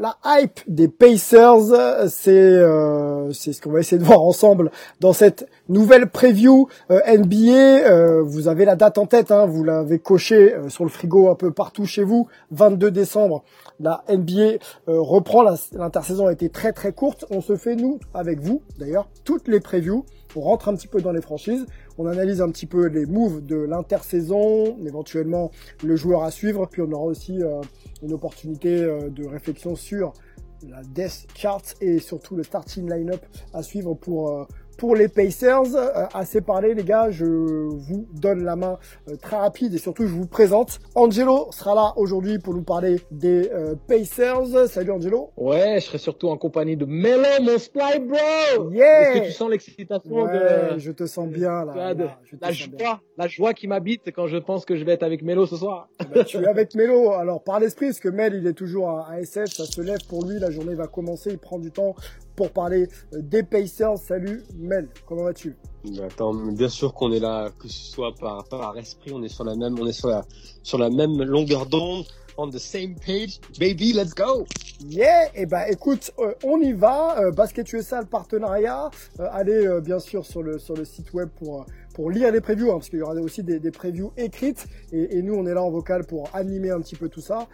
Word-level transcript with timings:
La 0.00 0.16
hype 0.24 0.60
des 0.66 0.88
Pacers, 0.88 2.08
c'est 2.08 2.30
euh, 2.30 3.30
c'est 3.32 3.52
ce 3.52 3.60
qu'on 3.60 3.70
va 3.70 3.80
essayer 3.80 3.98
de 3.98 4.04
voir 4.06 4.22
ensemble 4.22 4.70
dans 5.00 5.12
cette 5.12 5.46
nouvelle 5.68 6.08
preview 6.08 6.68
euh, 6.90 7.00
NBA. 7.18 7.86
Euh, 7.86 8.22
vous 8.22 8.48
avez 8.48 8.64
la 8.64 8.76
date 8.76 8.96
en 8.96 9.04
tête, 9.04 9.30
hein, 9.30 9.44
vous 9.44 9.62
l'avez 9.62 9.98
coché 9.98 10.54
euh, 10.54 10.70
sur 10.70 10.84
le 10.84 10.90
frigo 10.90 11.28
un 11.28 11.34
peu 11.34 11.50
partout 11.50 11.84
chez 11.84 12.02
vous. 12.02 12.28
22 12.50 12.90
décembre, 12.90 13.44
la 13.78 14.02
NBA 14.08 14.56
euh, 14.88 15.02
reprend. 15.02 15.42
L'intersaison 15.74 16.28
a 16.28 16.32
été 16.32 16.48
très 16.48 16.72
très 16.72 16.94
courte. 16.94 17.26
On 17.28 17.42
se 17.42 17.56
fait 17.56 17.76
nous 17.76 18.00
avec 18.14 18.40
vous 18.40 18.62
d'ailleurs 18.78 19.06
toutes 19.26 19.48
les 19.48 19.60
previews. 19.60 20.06
On 20.34 20.40
rentre 20.40 20.70
un 20.70 20.76
petit 20.76 20.88
peu 20.88 21.02
dans 21.02 21.12
les 21.12 21.20
franchises. 21.20 21.66
On 22.02 22.06
analyse 22.06 22.40
un 22.40 22.50
petit 22.50 22.64
peu 22.64 22.86
les 22.86 23.04
moves 23.04 23.44
de 23.44 23.56
l'intersaison, 23.56 24.74
éventuellement 24.86 25.50
le 25.84 25.96
joueur 25.96 26.22
à 26.22 26.30
suivre. 26.30 26.64
Puis 26.64 26.80
on 26.80 26.90
aura 26.92 27.04
aussi 27.04 27.42
euh, 27.42 27.60
une 28.02 28.14
opportunité 28.14 28.82
euh, 28.82 29.10
de 29.10 29.26
réflexion 29.26 29.76
sur 29.76 30.14
la 30.66 30.82
death 30.82 31.26
chart 31.34 31.62
et 31.82 31.98
surtout 31.98 32.36
le 32.36 32.42
starting 32.42 32.90
lineup 32.90 33.20
à 33.52 33.62
suivre 33.62 33.92
pour 33.92 34.30
euh, 34.30 34.44
pour 34.80 34.96
les 34.96 35.08
Pacers. 35.08 35.76
Euh, 35.76 36.06
assez 36.14 36.40
parlé 36.40 36.72
les 36.74 36.84
gars, 36.84 37.10
je 37.10 37.26
vous 37.26 38.06
donne 38.18 38.42
la 38.44 38.56
main 38.56 38.78
euh, 39.08 39.16
très 39.16 39.36
rapide 39.36 39.74
et 39.74 39.78
surtout 39.78 40.06
je 40.06 40.12
vous 40.14 40.26
présente. 40.26 40.80
Angelo 40.94 41.48
sera 41.52 41.74
là 41.74 41.92
aujourd'hui 41.96 42.38
pour 42.38 42.54
nous 42.54 42.62
parler 42.62 42.98
des 43.10 43.50
euh, 43.52 43.74
Pacers. 43.86 44.68
Salut 44.68 44.90
Angelo. 44.92 45.30
Ouais, 45.36 45.76
je 45.80 45.84
serai 45.86 45.98
surtout 45.98 46.28
en 46.30 46.38
compagnie 46.38 46.78
de 46.78 46.86
Melo, 46.86 47.22
mon 47.42 47.58
spy 47.58 47.98
bro. 48.00 48.70
Yeah. 48.72 49.12
Est-ce 49.12 49.20
que 49.20 49.26
tu 49.26 49.32
sens 49.32 49.50
l'excitation 49.50 50.10
Ouais, 50.14 50.72
de, 50.74 50.78
je 50.78 50.90
te 50.92 51.04
sens 51.04 51.28
bien 51.28 51.64
là. 51.66 51.94
de- 51.94 52.04
là, 52.04 52.16
je 52.24 52.36
te 52.36 52.42
la 52.44 52.50
bien. 52.50 52.68
joie, 52.78 53.00
la 53.18 53.28
joie 53.28 53.52
qui 53.52 53.68
m'habite 53.68 54.06
quand 54.16 54.28
je 54.28 54.38
pense 54.38 54.64
que 54.64 54.76
je 54.76 54.84
vais 54.84 54.92
être 54.92 55.02
avec 55.02 55.20
Melo 55.22 55.44
ce 55.46 55.56
soir. 55.56 55.88
Bah, 56.14 56.24
tu 56.24 56.38
es 56.38 56.46
avec 56.46 56.74
Melo. 56.74 57.10
Alors, 57.12 57.42
par 57.42 57.60
l'esprit, 57.60 57.86
parce 57.88 58.00
que 58.00 58.08
Mel, 58.08 58.34
il 58.34 58.46
est 58.46 58.54
toujours 58.54 58.88
à, 58.88 59.10
à 59.10 59.20
SF, 59.20 59.50
ça 59.50 59.66
se 59.66 59.82
lève 59.82 59.98
pour 60.08 60.24
lui, 60.24 60.38
la 60.38 60.50
journée 60.50 60.74
va 60.74 60.86
commencer, 60.86 61.30
il 61.32 61.38
prend 61.38 61.58
du 61.58 61.70
temps 61.70 61.94
pour 62.36 62.50
parler 62.50 62.88
euh, 63.14 63.22
des 63.22 63.42
Pacers. 63.42 63.98
Salut 63.98 64.42
Mel, 64.56 64.88
comment 65.06 65.24
vas-tu? 65.24 65.56
Bah, 65.84 66.04
attends, 66.06 66.34
bien 66.34 66.68
sûr 66.68 66.92
qu'on 66.94 67.12
est 67.12 67.20
là, 67.20 67.50
que 67.58 67.68
ce 67.68 67.92
soit 67.92 68.14
par, 68.14 68.76
esprit, 68.76 69.12
on 69.12 69.22
est 69.22 69.28
sur 69.28 69.44
la 69.44 70.90
même 70.90 71.22
longueur 71.22 71.66
d'onde, 71.66 72.04
on 72.40 72.48
the 72.48 72.58
same 72.58 72.94
page, 72.94 73.38
baby, 73.58 73.92
let's 73.92 74.14
go! 74.14 74.46
Yeah 74.86 75.28
Et 75.34 75.44
ben 75.44 75.64
écoute, 75.68 76.10
euh, 76.18 76.32
on 76.42 76.58
y 76.58 76.72
va. 76.72 77.20
Euh, 77.20 77.32
Basket 77.32 77.70
USA, 77.74 78.00
le 78.00 78.06
partenariat. 78.06 78.90
Euh, 79.20 79.26
allez 79.30 79.66
euh, 79.66 79.80
bien 79.82 79.98
sûr 79.98 80.24
sur 80.24 80.42
le 80.42 80.58
sur 80.58 80.74
le 80.74 80.86
site 80.86 81.12
web 81.12 81.28
pour 81.28 81.66
pour 81.92 82.10
lire 82.10 82.32
les 82.32 82.40
previews, 82.40 82.70
hein, 82.70 82.76
parce 82.76 82.88
qu'il 82.88 83.00
y 83.00 83.02
aura 83.02 83.14
aussi 83.16 83.42
des, 83.42 83.60
des 83.60 83.70
previews 83.70 84.12
écrites. 84.16 84.66
Et, 84.90 85.20
nous, 85.20 85.34
on 85.34 85.44
est 85.44 85.52
là 85.52 85.62
en 85.62 85.70
vocal 85.70 86.06
pour 86.06 86.30
animer 86.32 86.70
un 86.70 86.80
petit 86.80 86.96
peu 86.96 87.10
tout 87.10 87.20
ça. 87.20 87.46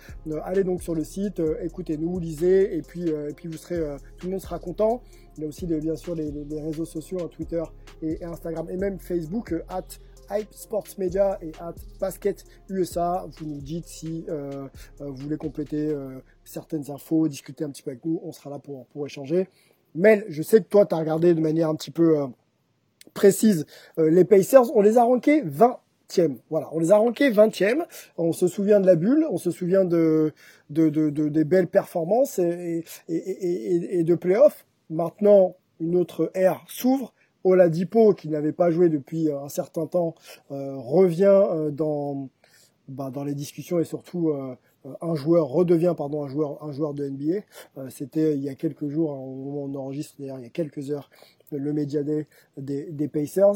Allez 0.44 0.62
donc 0.62 0.82
sur 0.82 0.94
le 0.94 1.02
site, 1.02 1.42
écoutez-nous, 1.62 2.20
lisez, 2.20 2.76
et 2.76 2.82
puis 2.82 3.08
et 3.08 3.32
puis 3.34 3.48
vous 3.48 3.56
serez, 3.56 3.80
tout 4.18 4.26
le 4.26 4.32
monde 4.32 4.40
sera 4.40 4.58
content. 4.58 5.02
Il 5.36 5.42
y 5.42 5.46
a 5.46 5.48
aussi 5.48 5.66
bien 5.66 5.96
sûr 5.96 6.14
les, 6.14 6.30
réseaux 6.60 6.84
sociaux, 6.84 7.18
hein, 7.24 7.28
Twitter 7.34 7.62
et, 8.02 8.22
Instagram, 8.22 8.68
et 8.70 8.76
même 8.76 9.00
Facebook, 9.00 9.54
at 9.68 9.86
Hype 10.30 10.52
Sports 10.52 10.86
Media 10.98 11.38
et 11.42 11.52
at 11.60 11.74
Basket 12.00 12.44
USA. 12.68 13.26
Vous 13.38 13.46
nous 13.46 13.60
dites 13.60 13.86
si 13.86 14.24
euh, 14.28 14.66
euh, 15.00 15.06
vous 15.06 15.16
voulez 15.16 15.36
compléter 15.36 15.88
euh, 15.88 16.18
certaines 16.44 16.90
infos, 16.90 17.28
discuter 17.28 17.64
un 17.64 17.70
petit 17.70 17.82
peu 17.82 17.90
avec 17.90 18.04
nous. 18.04 18.20
On 18.24 18.32
sera 18.32 18.50
là 18.50 18.58
pour, 18.58 18.86
pour 18.86 19.06
échanger. 19.06 19.48
Mel, 19.94 20.24
je 20.28 20.42
sais 20.42 20.58
que 20.60 20.68
toi, 20.68 20.84
tu 20.86 20.94
as 20.94 20.98
regardé 20.98 21.34
de 21.34 21.40
manière 21.40 21.68
un 21.68 21.74
petit 21.74 21.90
peu 21.90 22.18
euh, 22.20 22.26
précise 23.14 23.66
euh, 23.98 24.10
les 24.10 24.24
Pacers. 24.24 24.74
On 24.76 24.82
les 24.82 24.98
a 24.98 25.04
rankés 25.04 25.42
20e. 25.42 26.36
Voilà, 26.50 26.68
on 26.72 26.78
les 26.78 26.92
a 26.92 26.96
rankés 26.98 27.30
20e. 27.30 27.84
On 28.18 28.32
se 28.32 28.46
souvient 28.46 28.80
de 28.80 28.86
la 28.86 28.96
bulle, 28.96 29.26
on 29.30 29.38
se 29.38 29.50
souvient 29.50 29.84
de, 29.84 30.32
de, 30.70 30.88
de, 30.90 31.10
de- 31.10 31.28
des 31.28 31.44
belles 31.44 31.68
performances 31.68 32.38
et, 32.38 32.84
et, 33.08 33.14
et- 33.16 33.98
et 34.00 34.04
de 34.04 34.14
playoffs. 34.14 34.66
Maintenant, 34.90 35.56
une 35.80 35.96
autre 35.96 36.30
ère 36.34 36.64
s'ouvre. 36.68 37.12
Oladipo, 37.46 38.12
qui 38.14 38.28
n'avait 38.28 38.52
pas 38.52 38.70
joué 38.70 38.88
depuis 38.88 39.28
euh, 39.28 39.40
un 39.42 39.48
certain 39.48 39.86
temps, 39.86 40.14
euh, 40.50 40.76
revient 40.76 41.24
euh, 41.26 41.70
dans, 41.70 42.28
bah, 42.88 43.10
dans 43.10 43.24
les 43.24 43.34
discussions 43.34 43.78
et 43.78 43.84
surtout 43.84 44.32
un 45.00 45.14
joueur 45.14 45.48
redevient 45.48 45.94
pardon 45.96 46.22
un 46.24 46.28
joueur 46.28 46.62
un 46.62 46.72
joueur 46.72 46.94
de 46.94 47.08
NBA. 47.08 47.40
Euh, 47.78 47.88
C'était 47.90 48.34
il 48.34 48.42
y 48.42 48.48
a 48.48 48.54
quelques 48.54 48.88
jours, 48.88 49.12
hein, 49.12 49.18
au 49.18 49.34
moment 49.34 49.62
où 49.64 49.70
on 49.70 49.74
enregistre 49.74 50.14
d'ailleurs 50.18 50.38
il 50.38 50.44
y 50.44 50.46
a 50.46 50.50
quelques 50.50 50.90
heures, 50.90 51.10
le 51.50 51.72
Media 51.72 52.02
Day 52.02 52.26
des, 52.56 52.90
des 52.92 53.08
Pacers. 53.08 53.54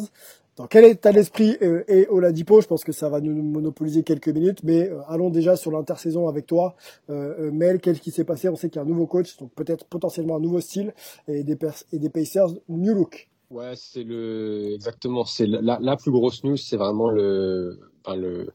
Dans 0.57 0.67
quel 0.67 0.85
état 0.85 1.13
d'esprit 1.13 1.57
euh, 1.63 1.85
est 1.89 2.07
Oladipo? 2.09 2.61
Je 2.61 2.67
pense 2.67 2.85
que 2.85 2.93
ça 2.93 3.09
va 3.09 3.21
nous 3.21 3.43
monopoliser 3.43 4.03
quelques 4.03 4.29
minutes, 4.29 4.63
mais 4.63 4.91
allons 5.09 5.31
déjà 5.31 5.57
sur 5.57 5.71
l'intersaison 5.71 6.29
avec 6.29 6.47
toi. 6.47 6.75
Mel, 7.09 7.81
qu'est-ce 7.81 8.01
qui 8.01 8.11
s'est 8.11 8.25
passé? 8.25 8.49
On 8.49 8.57
sait 8.57 8.69
qu'il 8.69 8.77
y 8.77 8.81
a 8.81 8.83
un 8.83 8.89
nouveau 8.89 9.07
coach, 9.07 9.39
donc 9.39 9.53
peut-être 9.55 9.87
potentiellement 9.87 10.37
un 10.37 10.41
nouveau 10.41 10.61
style 10.61 10.93
et 11.29 11.45
des, 11.45 11.57
et 11.93 11.99
des 11.99 12.11
Pacers 12.11 12.51
new 12.69 12.95
look. 12.95 13.30
Ouais, 13.51 13.75
c'est 13.75 14.05
le, 14.05 14.73
exactement, 14.75 15.25
c'est 15.25 15.47
la, 15.47 15.79
la 15.81 15.97
plus 15.97 16.13
grosse 16.13 16.45
news, 16.45 16.57
c'est 16.57 16.77
vraiment 16.77 17.11
le, 17.11 17.81
enfin, 18.05 18.17
le, 18.17 18.53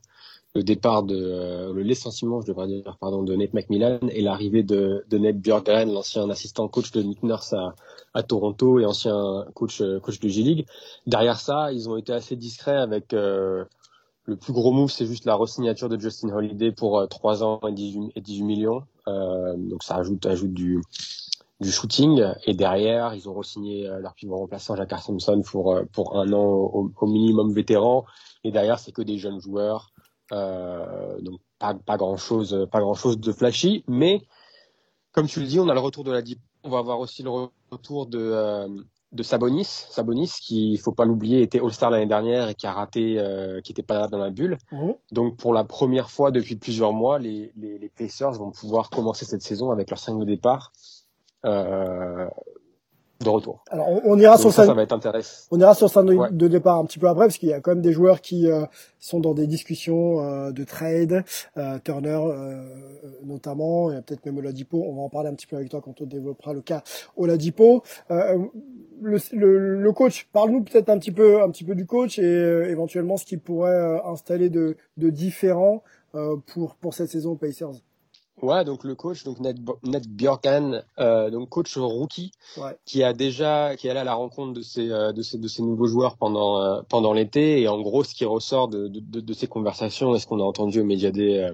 le 0.56 0.64
départ 0.64 1.04
de, 1.04 1.16
euh, 1.18 1.74
le 1.74 1.82
licenciement, 1.82 2.40
je 2.40 2.48
devrais 2.48 2.68
dire, 2.68 2.98
pardon, 3.02 3.22
de 3.24 3.36
Nate 3.36 3.54
McMillan 3.54 4.00
et 4.10 4.22
l'arrivée 4.22 4.64
de, 4.64 5.04
de 5.10 5.18
Nate 5.18 5.38
Bjorkgren, 5.38 5.92
l'ancien 5.92 6.30
assistant 6.30 6.70
coach 6.70 6.92
de 6.92 7.02
Nick 7.02 7.24
Nurse 7.24 7.52
à, 7.52 7.76
à 8.14 8.24
Toronto 8.24 8.80
et 8.80 8.86
ancien 8.86 9.46
coach, 9.54 9.82
euh, 9.82 10.00
coach 10.00 10.22
de 10.22 10.30
G-League. 10.30 10.66
Derrière 11.08 11.42
ça, 11.42 11.74
ils 11.74 11.90
ont 11.90 11.98
été 11.98 12.14
assez 12.14 12.38
discrets 12.38 12.78
avec, 12.78 13.14
euh, 13.14 13.66
le 14.26 14.36
plus 14.38 14.54
gros 14.54 14.72
move, 14.72 14.92
c'est 14.92 15.06
juste 15.06 15.26
la 15.26 15.36
resignature 15.36 15.90
de 15.90 16.00
Justin 16.00 16.30
Holiday 16.30 16.72
pour 16.72 17.00
euh, 17.00 17.06
3 17.06 17.44
ans 17.44 17.60
et 17.68 17.72
18, 17.72 18.12
et 18.16 18.22
18 18.22 18.44
millions. 18.44 18.84
Euh, 19.08 19.56
donc 19.58 19.84
ça 19.84 19.98
ajoute, 19.98 20.26
ajoute 20.26 20.54
du, 20.54 20.82
du 21.60 21.72
shooting. 21.72 22.24
Et 22.46 22.54
derrière, 22.54 23.14
ils 23.14 23.30
ont 23.30 23.34
re-signé 23.34 23.88
euh, 23.88 24.00
leur 24.00 24.14
pivot 24.14 24.38
remplaçant 24.38 24.76
Jacques 24.76 24.94
Thompson 25.06 25.42
pour, 25.46 25.74
euh, 25.74 25.84
pour 25.92 26.18
un 26.20 26.32
an 26.34 26.44
au, 26.44 26.92
au 27.00 27.08
minimum 27.08 27.54
vétéran. 27.54 28.06
Et 28.44 28.52
derrière, 28.52 28.80
c'est 28.80 28.92
que 28.92 29.02
des 29.02 29.18
jeunes 29.18 29.40
joueurs. 29.40 29.92
Euh, 30.32 31.20
donc 31.22 31.40
pas, 31.60 31.74
pas 31.76 31.98
grand 31.98 32.18
chose, 32.18 32.68
pas 32.72 32.80
grand 32.80 32.96
chose 32.96 33.20
de 33.20 33.32
flashy. 33.32 33.84
Mais 33.88 34.22
comme 35.12 35.28
tu 35.28 35.40
le 35.40 35.46
dis, 35.46 35.60
on 35.60 35.70
a 35.70 35.74
le 35.74 35.80
retour 35.80 36.04
de 36.04 36.12
la 36.12 36.22
Deep. 36.22 36.40
On 36.64 36.70
va 36.70 36.80
avoir 36.80 37.00
aussi 37.00 37.24
le 37.24 37.30
retour 37.72 38.08
de, 38.08 38.20
euh, 38.20 38.68
de 39.12 39.24
Sabonis. 39.24 39.66
Sabonis, 39.66 40.34
qui, 40.42 40.74
il 40.74 40.78
faut 40.78 40.92
pas 40.92 41.06
l'oublier, 41.06 41.42
était 41.42 41.62
All-Star 41.62 41.92
l'année 41.92 42.08
dernière 42.08 42.50
et 42.50 42.56
qui 42.56 42.66
a 42.66 42.74
raté, 42.74 43.20
euh, 43.20 43.62
qui 43.62 43.72
était 43.72 43.84
pas 43.84 44.00
là 44.00 44.08
dans 44.08 44.18
la 44.18 44.32
bulle. 44.32 44.58
Donc 45.12 45.38
pour 45.38 45.54
la 45.54 45.64
première 45.64 46.10
fois 46.10 46.32
depuis 46.32 46.56
plusieurs 46.56 46.92
mois, 46.92 47.20
les, 47.20 47.52
les, 47.56 47.78
les 47.78 47.90
Pacers 47.90 48.34
vont 48.34 48.52
pouvoir 48.52 48.90
commencer 48.90 49.26
cette 49.26 49.44
saison 49.44 49.72
avec 49.72 49.90
leur 49.90 50.00
5 50.00 50.20
de 50.20 50.26
départ 50.26 50.74
euh, 51.46 52.28
de 53.24 53.30
retour. 53.30 53.64
Alors 53.70 53.88
on, 53.90 54.02
on 54.04 54.20
ira 54.20 54.34
Donc 54.34 54.42
sur 54.42 54.52
ça, 54.52 54.66
ça. 54.66 54.74
va 54.74 54.84
être 54.84 54.92
intéressant. 54.92 55.48
On 55.50 55.60
ira 55.60 55.74
sur 55.74 55.90
ça 55.90 56.04
de, 56.04 56.14
Ouais. 56.14 56.28
de 56.32 56.48
départ 56.50 56.78
un 56.80 56.86
petit 56.86 57.00
peu 57.00 57.08
après, 57.08 57.26
parce 57.28 57.38
qu'il 57.38 57.48
y 57.50 57.54
a 57.54 57.62
quand 57.62 57.72
même 57.72 57.82
des 57.82 57.94
joueurs 57.94 58.20
qui 58.20 58.52
euh, 58.52 58.66
sont 59.00 59.22
dans 59.22 59.34
des 59.34 59.48
discussions 59.48 60.20
euh, 60.20 60.52
de 60.52 60.64
trade, 60.66 61.24
euh, 61.58 61.80
Turner 61.84 62.20
euh, 62.22 62.62
notamment, 63.24 63.90
et 63.92 64.02
peut-être 64.02 64.26
même 64.26 64.38
Oladipo. 64.38 64.84
On 64.86 64.96
va 64.96 65.02
en 65.04 65.10
parler 65.10 65.30
un 65.30 65.34
petit 65.34 65.48
peu 65.48 65.56
avec 65.56 65.70
toi 65.70 65.80
quand 65.82 66.02
on 66.02 66.06
développera 66.06 66.52
le 66.54 66.62
cas 66.62 66.84
Oladipo. 67.16 67.84
Euh, 68.12 68.38
le, 69.02 69.18
le, 69.34 69.82
le 69.82 69.92
coach, 69.94 70.28
parle-nous 70.34 70.64
peut-être 70.64 70.90
un 70.90 70.98
petit 71.00 71.12
peu, 71.12 71.42
un 71.42 71.50
petit 71.52 71.64
peu 71.64 71.74
du 71.76 71.86
coach 71.86 72.20
et 72.20 72.24
euh, 72.24 72.70
éventuellement 72.70 73.16
ce 73.18 73.26
qu'il 73.26 73.40
pourrait 73.40 73.72
euh, 73.72 74.04
installer 74.06 74.50
de, 74.50 74.76
de 74.98 75.10
différent 75.10 75.84
euh, 76.16 76.36
pour 76.54 76.76
pour 76.76 76.94
cette 76.94 77.10
saison 77.10 77.32
aux 77.32 77.36
Pacers. 77.38 77.72
Ouais, 78.46 78.64
donc 78.64 78.84
le 78.84 78.94
coach, 78.94 79.24
donc 79.24 79.40
Ned, 79.40 79.60
Ned 79.82 80.08
Bjorkan, 80.08 80.84
euh, 81.00 81.32
donc 81.32 81.50
coach 81.50 81.76
rookie, 81.78 82.32
qui 82.86 83.02
a 83.02 83.12
déjà, 83.12 83.76
qui 83.76 83.88
est 83.88 83.90
allé 83.90 84.02
à 84.02 84.04
la 84.04 84.14
rencontre 84.14 84.54
de 84.54 84.62
ces, 84.62 84.92
euh, 84.92 85.12
de 85.12 85.24
ces, 85.24 85.40
de 85.40 85.48
ces 85.48 85.64
nouveaux 85.64 85.88
joueurs 85.88 86.16
pendant, 86.16 86.62
euh, 86.62 86.82
pendant 86.88 87.12
l'été. 87.14 87.60
Et 87.62 87.68
en 87.68 87.82
gros, 87.82 88.04
ce 88.04 88.14
qui 88.14 88.24
ressort 88.24 88.68
de, 88.68 88.88
de, 88.88 89.20
de, 89.20 89.34
ces 89.34 89.48
conversations 89.48 90.14
et 90.14 90.20
ce 90.20 90.28
qu'on 90.28 90.40
a 90.40 90.44
entendu 90.44 90.80
au 90.80 90.84
média 90.84 91.10
des, 91.10 91.50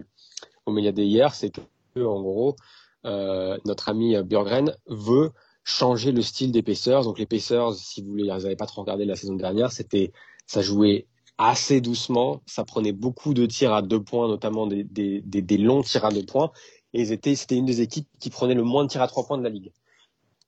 au 0.65 0.73
média 0.73 0.91
des 0.91 1.05
hier, 1.05 1.33
c'est 1.33 1.51
que, 1.51 2.03
en 2.03 2.21
gros, 2.21 2.57
notre 3.05 3.87
ami 3.87 4.21
Bjorkan 4.21 4.65
veut 4.87 5.31
changer 5.63 6.11
le 6.11 6.21
style 6.21 6.51
des 6.51 6.61
Pacers. 6.61 7.03
Donc 7.03 7.19
les 7.19 7.25
Pacers, 7.25 7.73
si 7.75 8.01
vous 8.01 8.15
les 8.15 8.29
avez 8.29 8.57
pas 8.57 8.65
trop 8.65 8.81
regardé 8.81 9.05
la 9.05 9.15
saison 9.15 9.35
dernière, 9.35 9.71
c'était, 9.71 10.11
ça 10.45 10.61
jouait 10.61 11.07
assez 11.37 11.81
doucement. 11.81 12.41
Ça 12.45 12.63
prenait 12.63 12.91
beaucoup 12.91 13.33
de 13.33 13.45
tirs 13.45 13.73
à 13.73 13.81
deux 13.81 14.01
points, 14.01 14.27
notamment 14.27 14.67
des, 14.67 14.83
des, 14.83 15.21
des, 15.21 15.57
longs 15.57 15.81
tirs 15.81 16.05
à 16.05 16.11
deux 16.11 16.25
points. 16.25 16.51
Et 16.93 17.05
c'était 17.05 17.55
une 17.55 17.65
des 17.65 17.81
équipes 17.81 18.07
qui 18.19 18.29
prenait 18.29 18.53
le 18.53 18.63
moins 18.63 18.83
de 18.83 18.89
tirs 18.89 19.01
à 19.01 19.07
trois 19.07 19.25
points 19.25 19.37
de 19.37 19.43
la 19.43 19.49
ligue. 19.49 19.71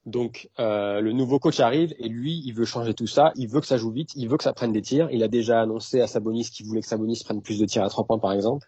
Donc 0.05 0.49
euh, 0.59 0.99
le 0.99 1.13
nouveau 1.13 1.39
coach 1.39 1.61
arrive 1.61 1.93
et 1.97 2.09
lui, 2.09 2.41
il 2.45 2.53
veut 2.53 2.65
changer 2.65 2.93
tout 2.93 3.07
ça. 3.07 3.31
Il 3.35 3.47
veut 3.47 3.61
que 3.61 3.67
ça 3.67 3.77
joue 3.77 3.91
vite. 3.91 4.11
Il 4.15 4.27
veut 4.27 4.37
que 4.37 4.43
ça 4.43 4.51
prenne 4.51 4.73
des 4.73 4.81
tirs. 4.81 5.09
Il 5.11 5.23
a 5.23 5.29
déjà 5.29 5.61
annoncé 5.61 6.01
à 6.01 6.07
Sabonis 6.07 6.49
qu'il 6.49 6.65
voulait 6.65 6.81
que 6.81 6.87
Sabonis 6.87 7.21
prenne 7.23 7.41
plus 7.41 7.59
de 7.59 7.65
tirs 7.65 7.83
à 7.83 7.89
trois 7.89 8.03
points, 8.03 8.19
par 8.19 8.33
exemple. 8.33 8.67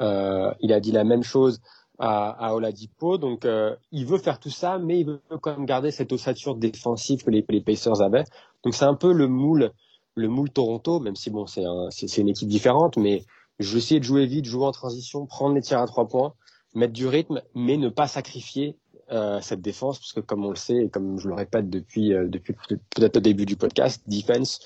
Euh, 0.00 0.52
il 0.60 0.72
a 0.72 0.80
dit 0.80 0.90
la 0.90 1.04
même 1.04 1.22
chose 1.22 1.60
à, 2.00 2.30
à 2.30 2.54
Oladipo. 2.54 3.16
Donc 3.18 3.44
euh, 3.44 3.76
il 3.92 4.06
veut 4.06 4.18
faire 4.18 4.40
tout 4.40 4.50
ça, 4.50 4.78
mais 4.78 5.00
il 5.00 5.06
veut 5.06 5.20
quand 5.40 5.56
même 5.56 5.66
garder 5.66 5.92
cette 5.92 6.12
ossature 6.12 6.56
défensive 6.56 7.22
que 7.22 7.30
les, 7.30 7.44
les 7.48 7.60
Pacers 7.60 8.02
avaient. 8.02 8.24
Donc 8.64 8.74
c'est 8.74 8.84
un 8.84 8.94
peu 8.94 9.12
le 9.12 9.28
moule 9.28 9.72
le 10.14 10.28
moule 10.28 10.50
Toronto, 10.50 11.00
même 11.00 11.16
si 11.16 11.30
bon, 11.30 11.46
c'est 11.46 11.64
un, 11.64 11.88
c'est, 11.90 12.18
une 12.18 12.28
équipe 12.28 12.48
différente, 12.48 12.96
mais 12.96 13.24
je 13.58 13.72
vais 13.72 13.78
essayer 13.78 14.00
de 14.00 14.04
jouer 14.04 14.26
vite, 14.26 14.44
jouer 14.44 14.66
en 14.66 14.72
transition, 14.72 15.26
prendre 15.26 15.54
les 15.54 15.62
tirs 15.62 15.78
à 15.78 15.86
trois 15.86 16.06
points, 16.06 16.34
mettre 16.74 16.92
du 16.92 17.06
rythme, 17.06 17.42
mais 17.54 17.76
ne 17.76 17.88
pas 17.88 18.06
sacrifier 18.06 18.76
euh, 19.10 19.40
cette 19.40 19.60
défense, 19.60 19.98
parce 19.98 20.12
que 20.12 20.20
comme 20.20 20.44
on 20.44 20.50
le 20.50 20.56
sait 20.56 20.76
et 20.76 20.88
comme 20.88 21.18
je 21.18 21.28
le 21.28 21.34
répète 21.34 21.68
depuis 21.68 22.14
euh, 22.14 22.28
depuis 22.28 22.54
peut-être 22.94 23.16
au 23.18 23.20
début 23.20 23.46
du 23.46 23.56
podcast, 23.56 24.02
defense 24.06 24.60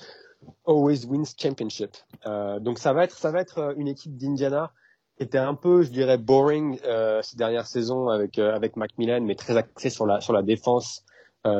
always 0.65 1.05
wins 1.05 1.33
championship. 1.37 1.91
Euh, 2.25 2.59
donc 2.59 2.79
ça 2.79 2.93
va 2.93 3.03
être 3.03 3.15
ça 3.15 3.31
va 3.31 3.41
être 3.41 3.57
euh, 3.57 3.73
une 3.77 3.87
équipe 3.87 4.15
d'Indiana 4.15 4.71
qui 5.17 5.23
était 5.23 5.37
un 5.39 5.55
peu, 5.55 5.81
je 5.81 5.89
dirais, 5.89 6.17
boring 6.17 6.79
euh, 6.85 7.21
ces 7.23 7.37
dernières 7.37 7.65
saisons 7.65 8.07
avec 8.09 8.37
avec 8.39 8.75
Macmillan, 8.75 9.21
mais 9.21 9.35
très 9.35 9.57
axée 9.57 9.89
sur 9.89 10.05
la 10.05 10.21
sur 10.21 10.33
la 10.33 10.43
défense, 10.43 11.03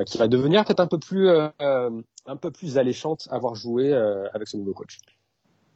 qui 0.06 0.18
va 0.18 0.28
devenir 0.28 0.66
peut-être 0.66 0.82
un 0.82 0.88
peu 0.88 1.00
plus 1.00 1.30
un 2.28 2.36
peu 2.36 2.52
plus 2.52 2.78
alléchante 2.78 3.28
avoir 3.32 3.56
joué 3.56 3.94
euh, 3.94 4.28
avec 4.34 4.48
ce 4.48 4.58
nouveau 4.58 4.74
coach. 4.74 5.00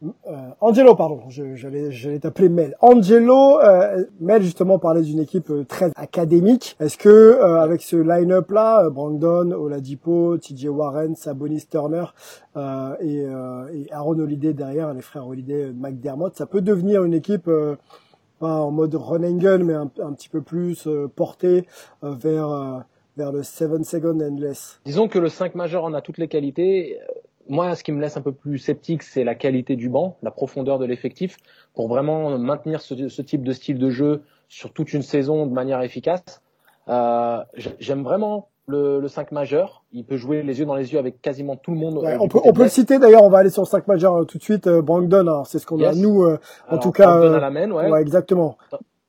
Euh, 0.04 0.50
Angelo, 0.62 0.96
pardon, 0.96 1.22
j'allais 1.30 1.92
j'allais 1.92 2.20
t'appeler 2.20 2.50
Mel. 2.50 2.76
Angelo, 2.82 3.60
euh, 3.60 4.04
Mel 4.20 4.42
justement 4.42 4.80
parlait 4.80 5.04
d'une 5.04 5.20
équipe 5.20 5.52
euh, 5.52 5.64
très 5.64 5.92
académique. 5.96 6.76
Est-ce 6.80 6.98
que 6.98 7.10
euh, 7.10 7.62
avec 7.62 7.84
ce 7.84 7.98
line-up 7.98 8.50
là, 8.50 8.90
Brandon, 8.90 9.52
Oladipo, 9.52 10.38
TJ 10.38 10.66
Warren, 10.70 11.16
Sabonis 11.16 11.68
Turner 11.70 12.06
et, 13.00 13.20
et, 13.20 13.92
Aaron 13.92 14.20
Holiday 14.20 14.54
derrière, 14.54 14.94
les 14.94 15.02
frères 15.02 15.28
Holiday, 15.28 15.72
McDermott, 15.74 16.36
ça 16.36 16.46
peut 16.46 16.62
devenir 16.62 17.04
une 17.04 17.14
équipe 17.14 17.50
pas 18.40 18.56
en 18.56 18.72
mode 18.72 18.96
run 18.96 19.24
and 19.24 19.38
gun, 19.38 19.60
mais 19.60 19.74
un, 19.74 19.90
un 20.02 20.14
petit 20.14 20.30
peu 20.30 20.42
plus 20.42 20.88
portée 21.16 21.66
vers 22.02 22.84
vers 23.18 23.32
le 23.32 23.44
7 23.44 23.84
second 23.84 24.20
endless 24.20 24.80
Disons 24.86 25.08
que 25.08 25.20
le 25.20 25.30
5 25.30 25.56
majeur 25.56 25.84
en 25.84 25.94
a 25.94 26.02
toutes 26.02 26.18
les 26.18 26.28
qualités. 26.28 26.98
Moi, 27.50 27.76
ce 27.76 27.84
qui 27.84 27.92
me 27.92 28.02
laisse 28.02 28.18
un 28.18 28.22
peu 28.22 28.32
plus 28.32 28.58
sceptique, 28.58 29.04
c'est 29.04 29.24
la 29.24 29.36
qualité 29.36 29.76
du 29.76 29.90
banc, 29.90 30.18
la 30.22 30.32
profondeur 30.32 30.80
de 30.80 30.86
l'effectif, 30.86 31.38
pour 31.74 31.88
vraiment 31.88 32.38
maintenir 32.38 32.82
ce, 32.82 33.08
ce, 33.10 33.22
type 33.22 33.44
de 33.44 33.52
style 33.52 33.78
de 33.78 33.90
jeu 33.90 34.24
sur 34.50 34.74
toute 34.74 34.94
une 34.94 35.02
saison 35.02 35.46
de 35.46 35.54
manière 35.54 35.82
efficace. 35.82 36.42
Euh, 36.90 37.44
J'aime 37.80 38.04
vraiment 38.04 38.50
le, 38.68 39.00
le, 39.00 39.08
5 39.08 39.32
majeur. 39.32 39.84
Il 39.92 40.06
peut 40.06 40.18
jouer 40.18 40.44
les 40.44 40.60
yeux 40.60 40.66
dans 40.66 40.76
les 40.76 40.94
yeux 40.94 41.00
avec 41.00 41.22
quasiment 41.22 41.56
tout 41.56 41.72
le 41.72 41.78
monde. 41.78 41.98
Ouais, 41.98 42.18
on, 42.20 42.28
peut, 42.28 42.40
on 42.44 42.54
peut, 42.54 42.64
le 42.64 42.70
citer 42.70 43.00
d'ailleurs, 43.00 43.24
on 43.24 43.30
va 43.30 43.40
aller 43.40 43.50
sur 43.50 43.62
le 43.62 43.68
5 43.68 43.88
majeur 43.88 44.16
euh, 44.16 44.26
tout 44.26 44.38
de 44.38 44.44
suite. 44.44 44.68
Euh, 44.68 44.82
Brandon, 44.82 45.44
c'est 45.46 45.60
ce 45.60 45.66
qu'on 45.66 45.82
a 45.84 45.94
nous, 45.94 46.24
euh, 46.24 46.40
en 46.70 46.78
tout 46.78 46.92
cas. 46.92 47.18
Euh, 47.18 47.36
à 47.36 47.40
la 47.40 47.50
main, 47.50 47.70
ouais. 47.72 47.90
ouais. 47.90 48.02
exactement. 48.02 48.58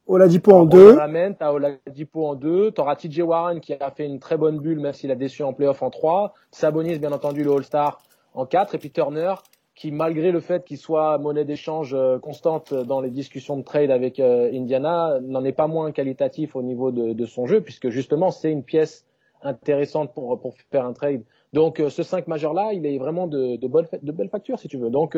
Oladipo 0.06 0.52
en 0.52 0.64
deux. 0.64 0.96
T'as 1.38 1.52
Oladipo 1.52 2.26
en 2.26 2.34
deux. 2.34 2.70
T'auras 2.72 2.96
TJ 2.96 3.20
Warren 3.20 3.60
qui 3.60 3.72
a 3.72 3.90
fait 3.90 4.04
une 4.04 4.18
très 4.18 4.36
bonne 4.36 4.58
bulle, 4.58 4.80
même 4.80 4.92
s'il 4.92 5.10
a 5.10 5.14
déçu 5.14 5.42
en 5.42 5.52
playoff 5.52 5.82
en 5.82 5.90
trois. 5.90 6.34
Sabonis, 6.50 6.98
bien 6.98 7.12
entendu, 7.12 7.44
le 7.44 7.52
All-Star 7.52 8.00
en 8.34 8.46
quatre. 8.46 8.74
Et 8.74 8.78
puis 8.78 8.90
Turner, 8.90 9.34
qui 9.74 9.90
malgré 9.90 10.32
le 10.32 10.40
fait 10.40 10.64
qu'il 10.64 10.78
soit 10.78 11.18
monnaie 11.18 11.44
d'échange 11.44 11.94
euh, 11.94 12.18
constante 12.18 12.74
dans 12.74 13.00
les 13.00 13.10
discussions 13.10 13.56
de 13.56 13.62
trade 13.62 13.90
avec 13.90 14.20
euh, 14.20 14.50
Indiana, 14.52 15.18
n'en 15.22 15.44
est 15.44 15.52
pas 15.52 15.66
moins 15.66 15.92
qualitatif 15.92 16.56
au 16.56 16.62
niveau 16.62 16.90
de, 16.90 17.12
de 17.12 17.26
son 17.26 17.46
jeu, 17.46 17.60
puisque 17.60 17.88
justement 17.88 18.30
c'est 18.30 18.50
une 18.50 18.64
pièce 18.64 19.06
intéressante 19.42 20.12
pour, 20.14 20.40
pour 20.40 20.54
faire 20.70 20.84
un 20.84 20.92
trade. 20.92 21.22
Donc 21.52 21.80
euh, 21.80 21.90
ce 21.90 22.02
5 22.02 22.28
majeur 22.28 22.54
là, 22.54 22.72
il 22.72 22.86
est 22.86 22.98
vraiment 22.98 23.26
de, 23.26 23.56
de, 23.56 23.66
bonne, 23.66 23.86
de 24.02 24.12
belle 24.12 24.28
facture 24.28 24.58
si 24.58 24.68
tu 24.68 24.76
veux. 24.76 24.90
Donc 24.90 25.16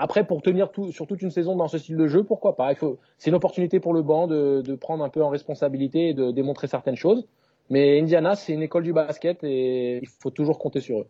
après, 0.00 0.24
pour 0.24 0.42
tenir 0.42 0.70
tout, 0.70 0.92
sur 0.92 1.08
toute 1.08 1.22
une 1.22 1.32
saison 1.32 1.56
dans 1.56 1.66
ce 1.66 1.76
style 1.76 1.96
de 1.96 2.06
jeu, 2.06 2.22
pourquoi 2.22 2.54
pas? 2.54 2.72
C'est 3.18 3.30
une 3.30 3.36
opportunité 3.36 3.80
pour 3.80 3.92
le 3.92 4.02
banc 4.02 4.28
de, 4.28 4.62
de, 4.64 4.74
prendre 4.76 5.02
un 5.02 5.08
peu 5.08 5.24
en 5.24 5.28
responsabilité 5.28 6.10
et 6.10 6.14
de 6.14 6.30
démontrer 6.30 6.68
certaines 6.68 6.94
choses. 6.94 7.26
Mais 7.68 8.00
Indiana, 8.00 8.36
c'est 8.36 8.52
une 8.52 8.62
école 8.62 8.84
du 8.84 8.92
basket 8.92 9.42
et 9.42 9.98
il 10.00 10.08
faut 10.08 10.30
toujours 10.30 10.58
compter 10.60 10.80
sur 10.80 11.00
eux. 11.00 11.06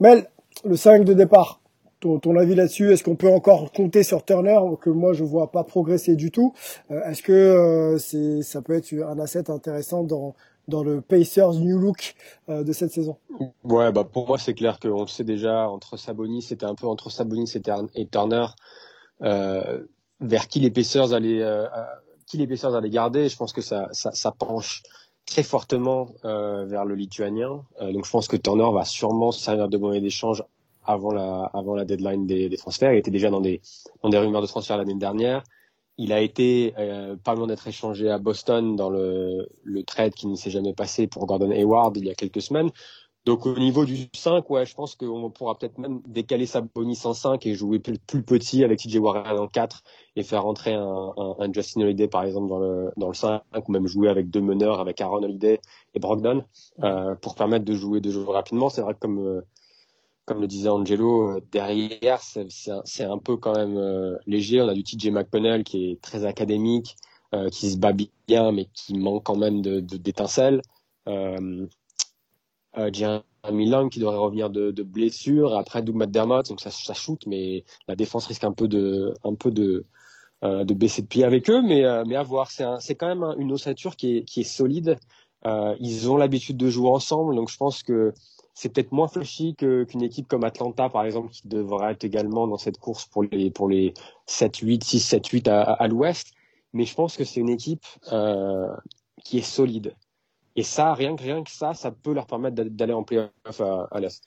Mel, 0.00 0.26
le 0.64 0.76
5 0.76 1.04
de 1.04 1.14
départ, 1.14 1.60
ton, 2.00 2.36
avis 2.36 2.54
là-dessus 2.54 2.92
Est-ce 2.92 3.02
qu'on 3.02 3.16
peut 3.16 3.30
encore 3.30 3.72
compter 3.72 4.02
sur 4.02 4.24
Turner 4.24 4.58
que 4.80 4.90
moi 4.90 5.12
je 5.12 5.24
vois 5.24 5.50
pas 5.50 5.64
progresser 5.64 6.16
du 6.16 6.30
tout? 6.30 6.52
Euh, 6.90 7.02
Est-ce 7.04 7.22
que 7.22 7.32
euh, 7.32 8.42
ça 8.42 8.62
peut 8.62 8.74
être 8.74 8.92
un 8.92 9.18
asset 9.18 9.50
intéressant 9.50 10.02
dans 10.04 10.34
dans 10.66 10.82
le 10.82 11.02
Pacers 11.02 11.52
New 11.54 11.78
Look 11.78 12.14
euh, 12.48 12.64
de 12.64 12.72
cette 12.72 12.90
saison? 12.90 13.18
Ouais, 13.64 13.92
bah 13.92 14.04
pour 14.04 14.26
moi 14.26 14.38
c'est 14.38 14.54
clair 14.54 14.78
qu'on 14.80 15.02
le 15.02 15.08
sait 15.08 15.24
déjà 15.24 15.68
entre 15.68 15.96
Sabonis, 15.96 16.42
c'était 16.42 16.66
un 16.66 16.74
peu 16.74 16.86
entre 16.86 17.10
Sabonis 17.10 17.52
et, 17.54 18.06
Turner 18.06 18.46
vers 20.20 20.48
qui 20.48 20.60
les 20.60 20.70
Pacers 20.70 21.12
allaient 21.12 21.44
qui 22.26 22.38
les 22.38 22.46
Pacers 22.46 22.80
garder. 22.88 23.28
Je 23.28 23.36
pense 23.36 23.52
que 23.52 23.60
ça, 23.60 23.88
ça 23.92 24.32
penche 24.32 24.82
très 25.26 25.42
fortement 25.42 26.08
euh, 26.24 26.64
vers 26.66 26.84
le 26.84 26.94
lituanien. 26.94 27.64
Euh, 27.80 27.92
donc 27.92 28.04
je 28.04 28.10
pense 28.10 28.28
que 28.28 28.36
Turner 28.36 28.68
va 28.72 28.84
sûrement 28.84 29.32
servir 29.32 29.68
de 29.68 29.78
monnaie 29.78 30.00
d'échange 30.00 30.42
avant 30.84 31.12
la 31.12 31.44
avant 31.54 31.74
la 31.74 31.84
deadline 31.84 32.26
des, 32.26 32.48
des 32.48 32.56
transferts. 32.56 32.92
Il 32.92 32.98
était 32.98 33.10
déjà 33.10 33.30
dans 33.30 33.40
des 33.40 33.60
dans 34.02 34.10
des 34.10 34.18
rumeurs 34.18 34.42
de 34.42 34.46
transfert 34.46 34.76
l'année 34.76 34.94
dernière. 34.94 35.42
Il 35.96 36.12
a 36.12 36.20
été 36.20 36.74
euh, 36.76 37.14
pas 37.16 37.34
loin 37.34 37.46
d'être 37.46 37.66
échangé 37.68 38.10
à 38.10 38.18
Boston 38.18 38.74
dans 38.74 38.90
le, 38.90 39.48
le 39.62 39.82
trade 39.84 40.12
qui 40.12 40.26
ne 40.26 40.34
s'est 40.34 40.50
jamais 40.50 40.74
passé 40.74 41.06
pour 41.06 41.24
Gordon 41.24 41.52
Hayward 41.52 41.96
il 41.96 42.06
y 42.06 42.10
a 42.10 42.14
quelques 42.14 42.42
semaines. 42.42 42.70
Donc 43.26 43.46
au 43.46 43.58
niveau 43.58 43.86
du 43.86 44.08
5, 44.12 44.48
ouais, 44.50 44.66
je 44.66 44.74
pense 44.74 44.96
qu'on 44.96 45.30
pourra 45.30 45.56
peut-être 45.56 45.78
même 45.78 46.02
décaler 46.06 46.44
sa 46.44 46.60
bonus 46.60 47.06
en 47.06 47.14
5 47.14 47.46
et 47.46 47.54
jouer 47.54 47.78
plus, 47.78 47.98
plus 47.98 48.22
petit 48.22 48.64
avec 48.64 48.80
TJ 48.80 48.96
Warren 48.96 49.38
en 49.38 49.48
4 49.48 49.82
et 50.16 50.22
faire 50.22 50.42
rentrer 50.42 50.74
un, 50.74 51.12
un, 51.16 51.36
un, 51.38 51.52
Justin 51.52 51.82
Holiday 51.82 52.06
par 52.06 52.24
exemple 52.24 52.48
dans 52.48 52.58
le, 52.58 52.90
dans 52.98 53.08
le 53.08 53.14
5 53.14 53.42
ou 53.66 53.72
même 53.72 53.86
jouer 53.86 54.08
avec 54.10 54.28
deux 54.28 54.42
meneurs 54.42 54.78
avec 54.78 55.00
Aaron 55.00 55.22
Holiday 55.22 55.58
et 55.94 55.98
Brogdon 56.00 56.44
euh, 56.82 57.14
pour 57.14 57.34
permettre 57.34 57.64
de 57.64 57.74
jouer 57.74 58.00
de 58.00 58.10
jouer 58.10 58.30
rapidement. 58.30 58.68
C'est 58.68 58.82
vrai 58.82 58.92
que 58.92 58.98
comme 59.00 59.18
euh, 59.18 59.40
comme 60.24 60.40
le 60.40 60.46
disait 60.46 60.68
Angelo, 60.68 61.30
euh, 61.30 61.40
derrière, 61.52 62.20
c'est 62.20 62.70
un, 62.70 63.10
un, 63.10 63.18
peu 63.18 63.36
quand 63.36 63.54
même 63.54 63.76
euh, 63.76 64.16
léger. 64.26 64.60
On 64.60 64.68
a 64.68 64.74
du 64.74 64.82
TJ 64.82 65.10
McConnell 65.10 65.64
qui 65.64 65.90
est 65.90 66.00
très 66.00 66.24
académique, 66.24 66.96
euh, 67.34 67.48
qui 67.50 67.70
se 67.70 67.76
bat 67.76 67.92
bien, 68.26 68.52
mais 68.52 68.66
qui 68.72 68.94
manque 68.94 69.24
quand 69.24 69.36
même 69.36 69.60
d'étincelles. 69.60 70.62
De, 71.06 71.12
euh, 71.12 71.36
euh, 71.38 71.66
Jeremy 72.92 73.66
Lang 73.66 73.90
qui 73.90 74.00
devrait 74.00 74.16
revenir 74.16 74.50
de, 74.50 74.70
de 74.70 74.82
blessure. 74.82 75.56
Après, 75.56 75.82
Doug 75.82 75.96
McDermott, 75.96 76.48
donc 76.48 76.60
ça, 76.60 76.70
ça 76.70 76.94
shoot, 76.94 77.26
mais 77.26 77.64
la 77.88 77.96
défense 77.96 78.26
risque 78.26 78.44
un 78.44 78.52
peu 78.52 78.68
de, 78.68 79.14
un 79.24 79.34
peu 79.34 79.50
de, 79.50 79.86
euh, 80.42 80.64
de 80.64 80.74
baisser 80.74 81.02
de 81.02 81.06
pied 81.06 81.24
avec 81.24 81.50
eux. 81.50 81.62
Mais, 81.62 81.82
mais 82.06 82.16
à 82.16 82.22
voir, 82.22 82.50
c'est 82.50 82.94
quand 82.94 83.08
même 83.08 83.34
une 83.38 83.52
ossature 83.52 83.96
qui 83.96 84.18
est, 84.18 84.24
qui 84.24 84.40
est 84.40 84.44
solide. 84.44 84.98
ils 85.80 86.10
ont 86.10 86.16
l'habitude 86.16 86.56
de 86.56 86.68
jouer 86.70 86.90
ensemble, 86.90 87.36
donc 87.36 87.50
je 87.50 87.56
pense 87.56 87.82
que 87.82 88.12
c'est 88.54 88.68
peut-être 88.68 88.92
moins 88.92 89.08
flashy 89.08 89.56
qu'une 89.56 90.02
équipe 90.02 90.28
comme 90.28 90.44
Atlanta, 90.44 90.88
par 90.88 91.04
exemple, 91.04 91.30
qui 91.32 91.48
devrait 91.48 91.92
être 91.92 92.04
également 92.04 92.46
dans 92.46 92.56
cette 92.56 92.78
course 92.78 93.04
pour 93.06 93.24
les, 93.24 93.50
pour 93.50 93.68
les 93.68 93.94
7, 94.26 94.56
8, 94.58 94.84
6, 94.84 95.00
7, 95.00 95.26
8 95.26 95.48
à, 95.48 95.62
à 95.62 95.88
l'ouest. 95.88 96.32
Mais 96.72 96.84
je 96.84 96.94
pense 96.94 97.16
que 97.16 97.24
c'est 97.24 97.40
une 97.40 97.48
équipe 97.48 97.84
euh, 98.12 98.68
qui 99.24 99.38
est 99.38 99.42
solide. 99.42 99.94
Et 100.56 100.62
ça, 100.62 100.94
rien 100.94 101.16
que, 101.16 101.22
rien 101.22 101.42
que 101.42 101.50
ça, 101.50 101.74
ça 101.74 101.90
peut 101.90 102.12
leur 102.12 102.26
permettre 102.26 102.62
d'aller 102.62 102.92
en 102.92 103.02
playoff 103.02 103.30
à, 103.90 103.98
l'Est. 103.98 104.22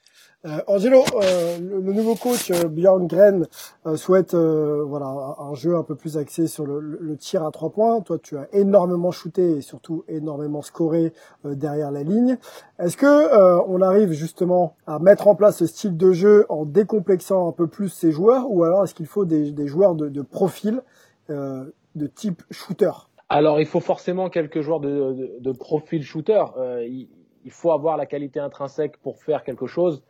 Euh, 0.46 0.60
Angelo, 0.68 1.04
euh, 1.16 1.58
le, 1.58 1.80
le, 1.80 1.94
nouveau 1.94 2.16
coach 2.16 2.52
euh, 2.52 2.68
Bjorn 2.68 3.08
Gren 3.08 3.48
euh, 3.86 3.96
souhaite 3.96 4.34
euh, 4.34 4.84
voilà 4.86 5.08
un 5.08 5.56
jeu 5.56 5.78
un 5.78 5.84
peu 5.84 5.96
plus 5.96 6.18
axé 6.18 6.48
sur 6.48 6.66
le, 6.66 6.80
le, 6.80 7.18
tir 7.18 7.46
à 7.46 7.52
trois 7.52 7.70
points. 7.70 8.02
Toi, 8.02 8.18
tu 8.22 8.38
as 8.38 8.48
énormément 8.52 9.12
shooté 9.12 9.58
et 9.58 9.62
surtout 9.62 10.04
énormément 10.10 10.62
scoré 10.62 11.14
euh, 11.46 11.56
derrière 11.56 11.92
la 11.92 12.04
ligne. 12.04 12.38
Est-ce 12.78 12.98
que 12.98 13.66
on 13.68 13.82
arrive 13.82 14.12
justement 14.12 14.76
à 14.86 15.00
mettre 15.00 15.28
en 15.28 15.36
place 15.36 15.58
ce 15.58 15.66
style 15.66 15.96
de 15.98 16.12
jeu 16.12 16.46
en 16.50 16.66
décomplexant 16.66 17.48
un 17.48 17.52
peu 17.54 17.68
plus 17.68 17.90
ces 17.90 18.12
joueurs, 18.12 18.52
ou 18.52 18.64
alors 18.64 18.84
est-ce 18.84 18.94
qu'il 18.94 19.08
faut 19.08 19.26
des, 19.26 19.52
des 19.52 19.68
joueurs 19.68 19.96
de, 19.96 20.10
de 20.10 20.22
profil 20.22 20.84
de 21.30 22.08
type 22.14 22.44
shooter? 22.52 22.92
Alors, 23.30 23.60
il 23.60 23.66
faut 23.66 23.80
forcément 23.80 24.30
quelques 24.30 24.62
joueurs 24.62 24.80
de, 24.80 24.90
de, 24.90 25.38
de 25.40 25.52
profil 25.52 26.04
shooter. 26.04 26.44
Euh, 26.58 26.86
il, 26.88 27.10
il, 27.44 27.52
faut 27.52 27.72
avoir 27.72 27.98
la 27.98 28.06
qualité 28.06 28.40
intrinsèque 28.40 28.98
pour 28.98 29.18
faire 29.18 29.44
quelque 29.44 29.68
chose. 29.68 30.04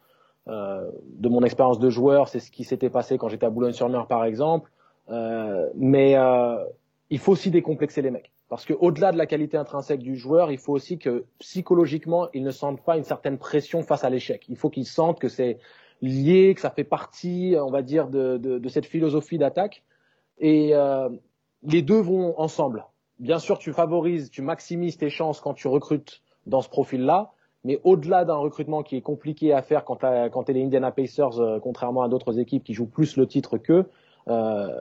Euh, 0.48 0.90
de 1.04 1.28
mon 1.28 1.44
expérience 1.44 1.80
de 1.80 1.90
joueur, 1.90 2.28
c'est 2.30 2.40
ce 2.40 2.52
qui 2.52 2.64
s'était 2.64 2.90
passé 2.90 3.18
quand 3.18 3.28
j'étais 3.28 3.46
à 3.46 3.50
Boulogne-sur-Mer, 3.50 4.08
par 4.08 4.24
exemple. 4.24 4.72
Euh, 5.10 5.70
mais 5.76 6.16
euh, 6.16 6.64
il 7.10 7.20
faut 7.20 7.32
aussi 7.34 7.52
décomplexer 7.52 8.02
les 8.02 8.12
mecs. 8.12 8.32
Parce 8.50 8.66
que 8.66 8.74
au-delà 8.74 9.12
de 9.12 9.18
la 9.18 9.26
qualité 9.26 9.58
intrinsèque 9.58 10.02
du 10.02 10.16
joueur, 10.16 10.52
il 10.52 10.58
faut 10.58 10.72
aussi 10.72 10.98
que 10.98 11.26
psychologiquement, 11.40 12.30
ils 12.34 12.44
ne 12.44 12.52
sentent 12.52 12.84
pas 12.84 12.98
une 12.98 13.04
certaine 13.04 13.38
pression 13.38 13.82
face 13.82 14.04
à 14.04 14.10
l'échec. 14.10 14.46
Il 14.48 14.56
faut 14.56 14.70
qu'ils 14.70 14.86
sentent 14.86 15.20
que 15.20 15.28
c'est 15.28 15.58
lié, 16.02 16.54
que 16.56 16.62
ça 16.62 16.70
fait 16.70 16.86
partie, 16.86 17.56
on 17.60 17.72
va 17.72 17.82
dire, 17.82 18.08
de, 18.08 18.38
de, 18.38 18.58
de 18.58 18.70
cette 18.70 18.86
philosophie 18.86 19.38
d'attaque. 19.38 19.84
Et 20.40 20.76
euh, 20.76 21.10
les 21.64 21.82
deux 21.82 22.00
vont 22.00 22.40
ensemble. 22.40 22.86
Bien 23.20 23.40
sûr, 23.40 23.58
tu 23.58 23.74
favorises, 23.74 24.30
tu 24.30 24.42
maximises 24.42 24.98
tes 24.98 25.10
chances 25.10 25.42
quand 25.42 25.54
tu 25.54 25.68
recrutes 25.68 26.22
dans 26.46 26.62
ce 26.62 26.70
profil-là, 26.70 27.32
mais 27.64 27.82
au-delà 27.84 28.26
d'un 28.26 28.36
recrutement 28.36 28.84
qui 28.84 28.96
est 28.96 29.02
compliqué 29.02 29.54
à 29.54 29.62
faire 29.62 29.86
quand, 29.86 30.00
quand 30.32 30.44
tu 30.44 30.52
es 30.52 30.54
les 30.54 30.64
Indiana 30.64 30.92
Pacers, 30.92 31.40
euh, 31.40 31.60
contrairement 31.60 32.04
à 32.04 32.10
d'autres 32.10 32.40
équipes 32.40 32.64
qui 32.64 32.74
jouent 32.74 32.90
plus 32.90 33.18
le 33.18 33.28
titre 33.28 33.58
qu'eux, 33.58 33.86
euh, 34.28 34.80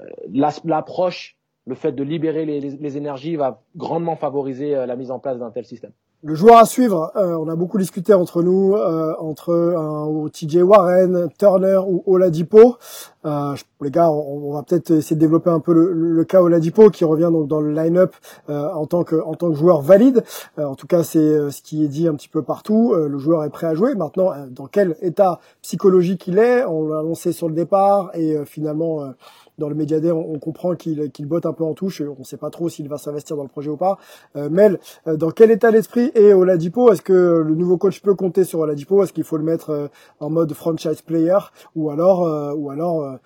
l'approche, 0.64 1.37
le 1.66 1.75
fait 1.75 1.93
de 1.93 2.02
libérer 2.02 2.45
les, 2.45 2.97
énergies 2.97 3.37
va 3.37 3.62
grandement 3.75 4.16
favoriser 4.16 4.76
euh, 4.76 4.87
la 4.87 4.97
mise 4.97 5.11
en 5.11 5.19
place 5.19 5.38
d'un 5.38 5.50
tel 5.50 5.64
système. 5.64 5.93
Le 6.26 6.35
joueur 6.35 6.56
à 6.59 6.64
suivre, 6.64 7.12
euh, 7.14 7.37
on 7.37 7.49
a 7.49 7.54
beaucoup 7.54 7.78
discuté 7.78 8.12
entre 8.12 8.42
nous, 8.42 8.75
euh, 8.75 9.14
entre 9.21 9.54
un 9.54 10.28
TJ 10.28 10.56
Warren, 10.56 11.28
Turner 11.38 11.78
ou 11.87 12.02
Oladipo. 12.04 12.78
Euh, 13.26 13.54
les 13.80 13.92
gars, 13.92 14.11
on, 14.11 14.49
on 14.49 14.52
va 14.52 14.64
peut-être 14.64 14.90
essayer 14.90 15.14
de 15.14 15.21
développer 15.21 15.50
un 15.50 15.61
peu 15.61 15.73
le, 15.73 15.92
le, 15.92 16.25
cas 16.25 16.40
Oladipo 16.40 16.90
qui 16.90 17.04
revient 17.04 17.28
donc 17.30 17.47
dans 17.47 17.61
le 17.61 17.73
line-up 17.73 18.12
euh, 18.50 18.68
en 18.71 18.87
tant 18.87 19.04
que 19.04 19.14
en 19.14 19.35
tant 19.35 19.50
que 19.50 19.56
joueur 19.56 19.83
valide. 19.83 20.25
Euh, 20.59 20.64
en 20.64 20.75
tout 20.75 20.88
cas, 20.88 21.04
c'est 21.04 21.50
ce 21.50 21.62
qui 21.62 21.85
est 21.85 21.88
dit 21.88 22.09
un 22.09 22.14
petit 22.14 22.28
peu 22.28 22.42
partout. 22.42 22.95
le 22.95 23.18
joueur 23.18 23.45
est 23.45 23.50
prêt 23.50 23.68
à 23.68 23.75
jouer. 23.75 23.95
Maintenant, 23.95 24.33
dans 24.50 24.66
quel 24.66 24.97
état 25.02 25.38
psychologique 25.62 26.26
il 26.26 26.38
est 26.38 26.64
On 26.64 26.88
l'a 26.88 26.99
annoncé 26.99 27.30
sur 27.30 27.49
le 27.49 27.54
départ 27.54 28.11
et 28.14 28.37
finalement 28.47 29.12
dans 29.58 29.68
le 29.68 29.75
média 29.75 29.98
on, 30.12 30.34
on 30.34 30.38
comprend 30.38 30.75
qu'il 30.75 31.10
qu'il 31.10 31.26
botte 31.26 31.46
un 31.46 31.52
peu 31.52 31.64
en 31.64 31.75
touche. 31.75 32.00
On 32.00 32.20
ne 32.20 32.25
sait 32.25 32.36
pas 32.36 32.50
trop 32.50 32.68
s'il 32.68 32.88
va 32.88 32.98
s'investir 32.98 33.36
dans 33.36 33.42
le 33.42 33.48
projet 33.48 33.70
ou 33.70 33.76
pas. 33.76 33.98
Euh, 34.36 34.48
Mel, 34.50 34.78
euh, 35.06 35.16
dans 35.16 35.30
quel 35.30 35.50
état 35.50 35.72
d'esprit 35.72 36.10
est 36.14 36.32
Oladipo? 36.32 36.92
Est-ce 36.92 37.02
que 37.02 37.12
le 37.12 37.54
nouveau 37.54 37.78
coach 37.78 38.00
peut 38.02 38.14
compter 38.14 38.44
sur 38.44 38.60
Oladipo? 38.60 39.02
Est-ce 39.02 39.12
qu'il 39.12 39.25
faut 39.25 39.38
le 39.38 39.44
mettre 39.44 39.70
euh, 39.70 39.88
en 40.20 40.30
mode 40.30 40.52
franchise 40.52 41.02
player? 41.02 41.38
Ou 41.75 41.90
alors, 41.90 42.26
euh, 42.26 42.52
ou 42.54 42.70
alors 42.70 43.18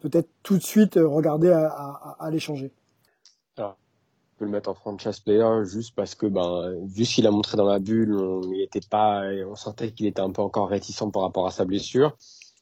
peut-être 0.00 0.28
tout 0.42 0.56
de 0.56 0.62
suite 0.62 0.98
regarder 1.00 1.50
à, 1.50 1.66
à, 1.68 2.16
à 2.20 2.30
l'échanger? 2.30 2.72
Peut 4.38 4.44
le 4.44 4.50
mettre 4.50 4.68
en 4.68 4.74
franchise 4.74 5.18
player 5.20 5.64
juste 5.64 5.94
parce 5.96 6.14
que 6.14 6.26
ben 6.26 6.70
vu 6.84 7.06
ce 7.06 7.14
qu'il 7.14 7.26
a 7.26 7.30
montré 7.30 7.56
dans 7.56 7.64
la 7.64 7.78
bulle, 7.78 8.14
on, 8.14 8.42
il 8.52 8.60
était 8.60 8.86
pas, 8.86 9.22
on 9.50 9.54
sentait 9.54 9.92
qu'il 9.92 10.04
était 10.04 10.20
un 10.20 10.30
peu 10.30 10.42
encore 10.42 10.68
réticent 10.68 11.10
par 11.10 11.22
rapport 11.22 11.46
à 11.46 11.50
sa 11.50 11.64
blessure. 11.64 12.14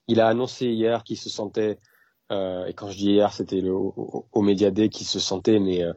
Il 0.07 0.21
a 0.21 0.29
annoncé 0.29 0.67
hier 0.67 1.03
qu'il 1.03 1.17
se 1.17 1.29
sentait 1.29 1.71
euh, 1.71 1.75
et 2.31 2.73
quand 2.75 2.91
je 2.91 2.97
dis 2.97 3.11
hier, 3.13 3.33
c'était 3.33 3.63
au, 3.69 4.27
au 4.33 4.53
Day 4.53 4.89
qui 4.89 5.05
se 5.05 5.21
sentait 5.21 5.59
mais 5.59 5.83
euh, 5.83 5.93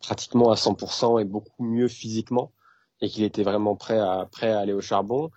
pratiquement 0.00 0.50
à 0.50 0.54
100% 0.54 1.20
et 1.20 1.24
beaucoup 1.24 1.64
mieux 1.64 1.88
physiquement 1.88 2.52
et 3.00 3.08
qu'il 3.08 3.24
était 3.24 3.42
vraiment 3.42 3.76
prêt 3.76 3.98
à 3.98 4.28
prêt 4.30 4.50
à 4.50 4.60
aller 4.60 4.72
au 4.72 4.80
charbon. 4.80 5.30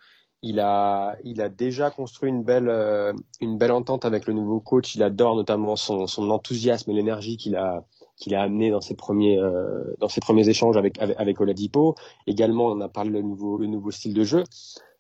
Il 0.44 0.60
a 0.60 1.18
il 1.24 1.42
a 1.42 1.50
déjà 1.50 1.90
construit 1.90 2.30
une 2.30 2.44
belle 2.44 2.70
euh, 2.70 3.14
une 3.42 3.58
belle 3.58 3.72
entente 3.72 4.06
avec 4.06 4.28
le 4.28 4.34
nouveau 4.34 4.60
coach. 4.60 4.96
Il 4.96 5.04
adore 5.04 5.36
notamment 5.36 5.76
son, 5.76 6.08
son 6.08 6.30
enthousiasme 6.30 6.92
et 6.92 6.94
l'énergie 6.94 7.38
qu'il 7.38 7.56
a 7.56 7.86
qu'il 8.18 8.36
a 8.36 8.42
amené 8.42 8.72
dans 8.72 8.82
ses 8.82 8.96
premiers 8.96 9.40
euh, 9.40 9.96
dans 10.00 10.10
ses 10.10 10.22
premiers 10.22 10.48
échanges 10.50 10.78
avec, 10.78 11.00
avec 11.00 11.20
avec 11.20 11.42
Oladipo. 11.42 11.96
Également, 12.28 12.68
on 12.68 12.82
a 12.82 12.90
parlé 12.90 13.10
le 13.10 13.22
nouveau 13.22 13.58
le 13.58 13.68
nouveau 13.68 13.92
style 13.92 14.14
de 14.14 14.24
jeu. 14.24 14.44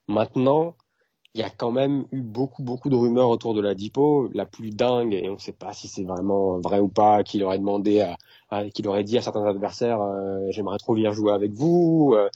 Maintenant, 0.07 0.75
il 1.37 1.41
y 1.41 1.43
a 1.43 1.51
quand 1.51 1.71
même 1.71 2.05
eu 2.11 2.21
beaucoup 2.21 2.63
beaucoup 2.63 2.89
de 2.89 2.95
rumeurs 2.95 3.29
autour 3.29 3.53
de 3.53 3.61
la 3.61 3.75
Dipo, 3.75 4.27
la 4.33 4.47
plus 4.47 4.71
dingue 4.71 5.13
et 5.13 5.29
on 5.29 5.33
ne 5.33 5.39
sait 5.39 5.51
pas 5.53 5.71
si 5.71 5.87
c'est 5.87 6.03
vraiment 6.03 6.59
vrai 6.59 6.79
ou 6.79 6.87
pas 6.87 7.23
qu'il 7.23 7.43
aurait 7.43 7.59
demandé 7.59 8.01
à, 8.49 8.65
qu'il 8.69 8.87
aurait 8.87 9.03
dit 9.03 9.19
à 9.19 9.21
certains 9.21 9.45
adversaires 9.45 10.01
euh, 10.01 10.47
j'aimerais 10.49 10.79
trop 10.79 10.95
venir 10.95 11.13
jouer 11.13 11.31
avec 11.31 11.53
vous. 11.53 12.15
Euh. 12.15 12.29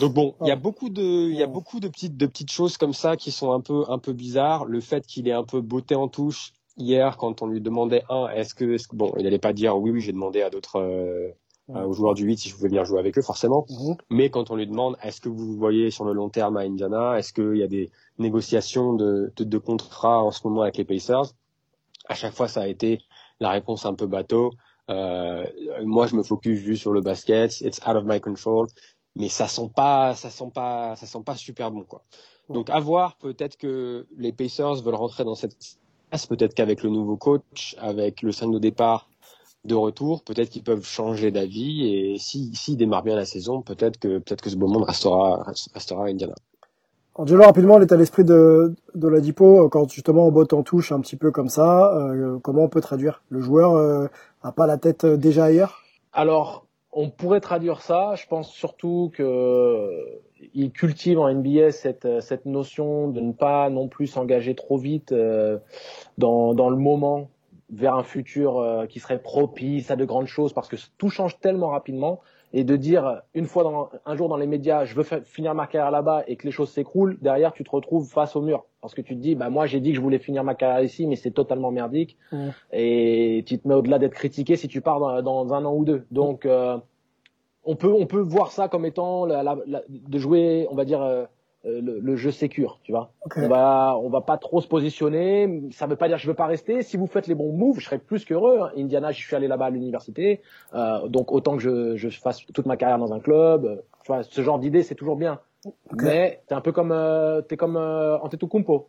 Donc 0.00 0.14
bon, 0.14 0.34
il 0.40 0.46
y 0.46 0.50
a 0.50 0.56
beaucoup 0.56 0.88
de 0.88 1.02
il 1.02 1.36
y 1.36 1.42
a 1.42 1.46
beaucoup 1.46 1.78
de 1.78 1.88
petites 1.88 2.16
de 2.16 2.24
petites 2.24 2.50
choses 2.50 2.78
comme 2.78 2.94
ça 2.94 3.18
qui 3.18 3.32
sont 3.32 3.52
un 3.52 3.60
peu 3.60 3.84
un 3.88 3.98
peu 3.98 4.14
bizarres, 4.14 4.64
le 4.64 4.80
fait 4.80 5.06
qu'il 5.06 5.28
ait 5.28 5.32
un 5.32 5.44
peu 5.44 5.60
botté 5.60 5.94
en 5.94 6.08
touche 6.08 6.54
hier 6.78 7.18
quand 7.18 7.42
on 7.42 7.46
lui 7.46 7.60
demandait 7.60 8.02
un 8.08 8.28
est-ce 8.28 8.54
que, 8.54 8.76
bon, 8.94 9.12
il 9.18 9.24
n'allait 9.24 9.38
pas 9.38 9.52
dire 9.52 9.76
oui 9.76 9.90
oui, 9.90 10.00
j'ai 10.00 10.12
demandé 10.12 10.40
à 10.40 10.48
d'autres 10.48 10.80
euh, 10.80 11.32
euh, 11.70 11.84
aux 11.84 11.92
joueurs 11.92 12.14
du 12.14 12.24
8 12.24 12.38
si 12.38 12.48
je 12.48 12.54
pouvais 12.56 12.68
venir 12.68 12.84
jouer 12.84 12.98
avec 12.98 13.16
eux 13.16 13.22
forcément. 13.22 13.64
Mhm. 13.70 13.96
Mais 14.10 14.30
quand 14.30 14.50
on 14.50 14.56
lui 14.56 14.66
demande 14.66 14.96
est-ce 15.02 15.20
que 15.20 15.28
vous 15.28 15.56
voyez 15.56 15.90
sur 15.90 16.04
le 16.04 16.12
long 16.12 16.28
terme 16.28 16.56
à 16.56 16.60
Indiana, 16.60 17.18
est-ce 17.18 17.32
qu'il 17.32 17.56
y 17.56 17.62
a 17.62 17.68
des 17.68 17.90
négociations 18.18 18.94
de, 18.94 19.32
de, 19.36 19.44
de 19.44 19.58
contrats 19.58 20.22
en 20.22 20.32
ce 20.32 20.46
moment 20.46 20.62
avec 20.62 20.76
les 20.76 20.84
Pacers, 20.84 21.32
à 22.08 22.14
chaque 22.14 22.32
fois 22.32 22.48
ça 22.48 22.62
a 22.62 22.66
été 22.66 23.00
la 23.40 23.50
réponse 23.50 23.86
un 23.86 23.94
peu 23.94 24.06
bateau. 24.06 24.50
Euh, 24.90 25.44
moi 25.84 26.08
je 26.08 26.16
me 26.16 26.22
focus 26.24 26.58
juste 26.58 26.82
sur 26.82 26.92
le 26.92 27.00
basket, 27.00 27.60
it's 27.60 27.80
out 27.86 27.94
of 27.94 28.04
my 28.04 28.20
control, 28.20 28.66
mais 29.14 29.28
ça 29.28 29.46
sent 29.46 29.70
pas, 29.74 30.14
ça 30.16 30.30
sent 30.30 30.50
pas, 30.52 30.96
ça 30.96 31.06
sent 31.06 31.22
pas 31.24 31.36
super 31.36 31.70
bon 31.70 31.84
quoi. 31.84 32.02
Donc 32.48 32.70
à 32.70 32.80
voir, 32.80 33.16
peut-être 33.18 33.56
que 33.56 34.06
les 34.16 34.32
Pacers 34.32 34.82
veulent 34.82 34.96
rentrer 34.96 35.24
dans 35.24 35.36
cette 35.36 35.56
peut-être 36.28 36.54
qu'avec 36.54 36.82
le 36.82 36.90
nouveau 36.90 37.16
coach, 37.16 37.74
avec 37.78 38.22
le 38.22 38.32
5 38.32 38.50
de 38.50 38.58
départ 38.58 39.08
de 39.64 39.74
retour, 39.74 40.22
peut-être 40.24 40.50
qu'ils 40.50 40.64
peuvent 40.64 40.84
changer 40.84 41.30
d'avis 41.30 41.86
et 41.86 42.18
s'ils 42.18 42.56
si, 42.56 42.76
démarrent 42.76 43.04
bien 43.04 43.16
la 43.16 43.24
saison, 43.24 43.62
peut-être 43.62 43.98
que 43.98 44.18
peut-être 44.18 44.42
que 44.42 44.50
ce 44.50 44.56
beau 44.56 44.66
monde 44.66 44.84
restera 44.84 45.44
restera 45.74 46.04
à 46.04 46.08
Indiana. 46.08 46.34
Angelo, 47.14 47.42
rapidement, 47.42 47.76
l'état 47.76 47.98
d'esprit 47.98 48.24
de, 48.24 48.74
de 48.94 49.08
la 49.08 49.20
Dipo, 49.20 49.68
quand 49.68 49.90
justement 49.90 50.26
on 50.26 50.32
botte 50.32 50.54
en 50.54 50.62
touche 50.62 50.92
un 50.92 51.00
petit 51.00 51.16
peu 51.16 51.30
comme 51.30 51.50
ça, 51.50 51.94
euh, 51.94 52.38
comment 52.38 52.62
on 52.64 52.68
peut 52.68 52.80
traduire 52.80 53.22
Le 53.28 53.40
joueur 53.40 53.74
euh, 53.74 54.06
a 54.42 54.50
pas 54.50 54.66
la 54.66 54.78
tête 54.78 55.04
euh, 55.04 55.18
déjà 55.18 55.44
ailleurs? 55.44 55.82
Alors, 56.14 56.64
on 56.90 57.10
pourrait 57.10 57.40
traduire 57.40 57.82
ça. 57.82 58.14
Je 58.14 58.26
pense 58.26 58.50
surtout 58.50 59.12
que 59.14 59.22
euh, 59.22 60.22
il 60.54 60.72
cultive 60.72 61.18
en 61.18 61.30
NBA 61.30 61.70
cette, 61.72 62.08
cette 62.22 62.46
notion 62.46 63.08
de 63.08 63.20
ne 63.20 63.32
pas 63.32 63.68
non 63.68 63.88
plus 63.88 64.06
s'engager 64.06 64.54
trop 64.54 64.78
vite 64.78 65.14
dans, 66.18 66.54
dans 66.54 66.70
le 66.70 66.76
moment 66.76 67.28
vers 67.72 67.94
un 67.94 68.02
futur 68.02 68.58
euh, 68.58 68.86
qui 68.86 69.00
serait 69.00 69.20
propice 69.20 69.90
à 69.90 69.96
de 69.96 70.04
grandes 70.04 70.26
choses 70.26 70.52
parce 70.52 70.68
que 70.68 70.76
tout 70.98 71.08
change 71.08 71.40
tellement 71.40 71.68
rapidement 71.68 72.20
et 72.52 72.64
de 72.64 72.76
dire 72.76 73.22
une 73.32 73.46
fois 73.46 73.62
dans, 73.64 73.90
un 74.04 74.14
jour 74.14 74.28
dans 74.28 74.36
les 74.36 74.46
médias 74.46 74.84
je 74.84 74.94
veux 74.94 75.04
finir 75.24 75.54
ma 75.54 75.66
carrière 75.66 75.90
là-bas 75.90 76.24
et 76.26 76.36
que 76.36 76.44
les 76.44 76.52
choses 76.52 76.70
s'écroulent 76.70 77.16
derrière 77.22 77.52
tu 77.52 77.64
te 77.64 77.70
retrouves 77.70 78.08
face 78.08 78.36
au 78.36 78.42
mur. 78.42 78.66
Parce 78.82 78.94
que 78.94 79.00
tu 79.00 79.14
te 79.16 79.20
dis 79.20 79.34
bah 79.34 79.48
moi 79.48 79.66
j'ai 79.66 79.80
dit 79.80 79.90
que 79.90 79.96
je 79.96 80.02
voulais 80.02 80.18
finir 80.18 80.44
ma 80.44 80.54
carrière 80.54 80.84
ici 80.84 81.06
mais 81.06 81.16
c'est 81.16 81.30
totalement 81.30 81.70
merdique. 81.70 82.18
Et 82.72 83.42
tu 83.46 83.58
te 83.58 83.66
mets 83.66 83.74
au-delà 83.74 83.98
d'être 83.98 84.14
critiqué 84.14 84.56
si 84.56 84.68
tu 84.68 84.82
pars 84.82 85.00
dans, 85.00 85.22
dans, 85.22 85.54
un 85.54 85.64
an 85.64 85.74
ou 85.74 85.84
deux. 85.84 86.04
Donc 86.10 86.44
euh, 86.44 86.76
on 87.64 87.76
peut 87.76 87.92
on 87.92 88.06
peut 88.06 88.20
voir 88.20 88.50
ça 88.50 88.68
comme 88.68 88.84
étant 88.84 89.24
la, 89.24 89.42
la, 89.42 89.82
de 89.88 90.18
jouer 90.18 90.66
on 90.70 90.74
va 90.74 90.84
dire 90.84 91.00
euh, 91.00 91.24
le, 91.64 92.00
le, 92.00 92.16
jeu 92.16 92.30
sécure, 92.30 92.80
tu 92.82 92.92
vois. 92.92 93.12
On 93.36 93.48
va 93.48 93.96
on 93.98 94.08
va 94.08 94.20
pas 94.20 94.36
trop 94.36 94.60
se 94.60 94.66
positionner. 94.66 95.62
Ça 95.70 95.86
veut 95.86 95.96
pas 95.96 96.08
dire 96.08 96.16
que 96.16 96.22
je 96.22 96.28
veux 96.28 96.34
pas 96.34 96.46
rester. 96.46 96.82
Si 96.82 96.96
vous 96.96 97.06
faites 97.06 97.26
les 97.26 97.34
bons 97.34 97.52
moves, 97.52 97.78
je 97.78 97.84
serais 97.84 97.98
plus 97.98 98.24
qu'heureux. 98.24 98.70
Indiana, 98.76 99.12
je 99.12 99.18
suis 99.18 99.36
allé 99.36 99.48
là-bas 99.48 99.66
à 99.66 99.70
l'université, 99.70 100.40
euh, 100.74 101.06
donc 101.08 101.30
autant 101.32 101.56
que 101.56 101.62
je, 101.62 101.96
je 101.96 102.08
fasse 102.08 102.44
toute 102.46 102.66
ma 102.66 102.76
carrière 102.76 102.98
dans 102.98 103.12
un 103.12 103.20
club. 103.20 103.82
Tu 104.02 104.08
vois, 104.08 104.22
ce 104.22 104.42
genre 104.42 104.58
d'idée, 104.58 104.82
c'est 104.82 104.96
toujours 104.96 105.16
bien. 105.16 105.40
Okay. 105.64 106.04
Mais 106.04 106.42
t'es 106.48 106.54
un 106.54 106.60
peu 106.60 106.72
comme 106.72 106.92
euh, 106.92 107.40
t'es 107.42 107.56
comme 107.56 107.76
euh, 107.76 108.18
Antetokounmpo. 108.18 108.88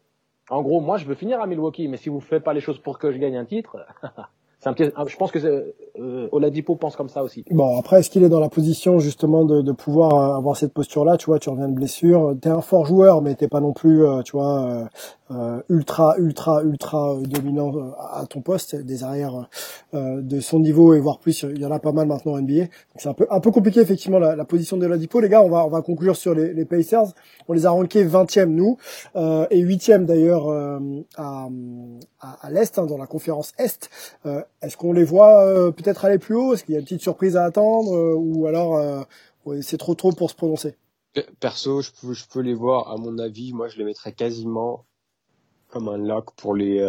En 0.50 0.62
gros, 0.62 0.82
moi, 0.82 0.98
je 0.98 1.06
veux 1.06 1.16
finir 1.16 1.40
à 1.40 1.48
Milwaukee, 1.48 1.88
mais 1.88 1.98
si 1.98 2.10
vous 2.10 2.20
faites 2.20 2.44
pas 2.44 2.54
les 2.54 2.60
choses 2.60 2.80
pour 2.80 3.00
que 3.00 3.12
je 3.12 3.18
gagne 3.18 3.38
un 3.38 3.46
titre. 3.46 3.78
Un 4.66 4.74
je 4.76 5.18
pense 5.18 5.32
que 5.32 5.74
euh, 6.00 6.28
Oladipo 6.32 6.76
pense 6.76 6.96
comme 6.96 7.10
ça 7.10 7.22
aussi. 7.22 7.46
Bon, 7.52 7.78
après, 7.78 8.00
est-ce 8.00 8.10
qu'il 8.10 8.24
est 8.24 8.30
dans 8.30 8.40
la 8.40 8.50
position 8.50 8.98
justement 8.98 9.46
de, 9.46 9.72
pouvoir 9.72 10.16
euh, 10.16 10.38
avoir 10.38 10.58
cette 10.58 10.74
posture-là? 10.74 11.18
Tu 11.18 11.28
vois, 11.28 11.38
tu 11.38 11.50
reviens 11.50 11.68
de 11.68 11.76
blessure, 11.76 12.36
t'es 12.42 12.50
un 12.50 12.62
fort 12.62 12.86
joueur, 12.86 13.22
mais 13.22 13.36
t'es 13.36 13.48
pas 13.48 13.60
non 13.60 13.74
plus, 13.74 14.04
euh, 14.04 14.24
tu 14.24 14.32
vois, 14.32 14.88
ultra, 15.70 16.16
ultra, 16.20 16.64
ultra 16.64 17.18
dominant 17.24 17.74
à 18.12 18.26
ton 18.28 18.42
poste, 18.42 18.76
des 18.76 19.04
arrières 19.04 19.50
de 19.94 20.40
son 20.40 20.60
niveau 20.60 20.94
et 20.94 21.00
voire 21.00 21.18
plus. 21.18 21.44
Il 21.44 21.60
y 21.60 21.66
en 21.66 21.72
a 21.72 21.80
pas 21.80 21.92
mal 21.92 22.08
maintenant 22.08 22.34
en 22.34 22.42
NBA. 22.42 22.66
C'est 22.98 23.10
un 23.10 23.16
peu, 23.16 23.26
un 23.32 23.40
peu 23.40 23.50
compliqué 23.50 23.80
effectivement 23.80 24.20
la, 24.20 24.36
la 24.36 24.46
position 24.46 24.78
de 24.78 24.86
Oladipo. 24.86 25.20
Les 25.20 25.30
gars, 25.30 25.42
on 25.42 25.50
va, 25.50 25.66
on 25.66 25.70
va 25.70 25.82
conclure 25.82 26.16
sur 26.16 26.36
les, 26.36 26.54
les 26.54 26.66
Pacers. 26.66 27.14
On 27.48 27.54
les 27.54 27.66
a 27.66 27.72
rankés 27.72 28.06
20e 28.06 28.46
nous 28.46 28.78
et 29.16 29.64
8e 29.64 30.06
d'ailleurs 30.06 30.50
à, 31.18 31.50
à, 32.20 32.52
l'est, 32.52 32.78
hein, 32.78 32.86
dans 32.86 32.98
la 32.98 33.08
conférence 33.08 33.54
est. 33.58 33.90
Est-ce 34.62 34.78
qu'on 34.78 34.94
les 34.94 35.04
voit 35.04 35.72
peut-être 35.84 36.06
aller 36.06 36.18
plus 36.18 36.36
haut 36.36 36.54
Est-ce 36.54 36.64
qu'il 36.64 36.74
y 36.74 36.78
a 36.78 36.80
une 36.80 36.86
petite 36.86 37.02
surprise 37.02 37.38
à 37.38 37.44
attendre 37.44 37.94
euh, 37.94 38.16
Ou 38.16 38.48
alors 38.48 38.78
euh, 38.78 39.04
c'est 39.62 39.78
trop 39.78 39.96
tôt 39.96 40.12
pour 40.12 40.30
se 40.30 40.36
prononcer? 40.36 40.76
Perso, 41.40 41.82
je 41.82 41.92
peux, 42.32 42.40
les 42.40 42.56
voir, 42.56 42.92
à 42.92 42.98
mon 42.98 43.20
avis, 43.20 43.54
moi 43.54 43.68
je 43.68 43.78
les 43.78 43.84
mettrais 43.84 44.14
quasiment 44.14 44.86
comme 45.70 45.88
un 45.88 45.98
lock 45.98 46.34
pour 46.36 46.56
les, 46.56 46.80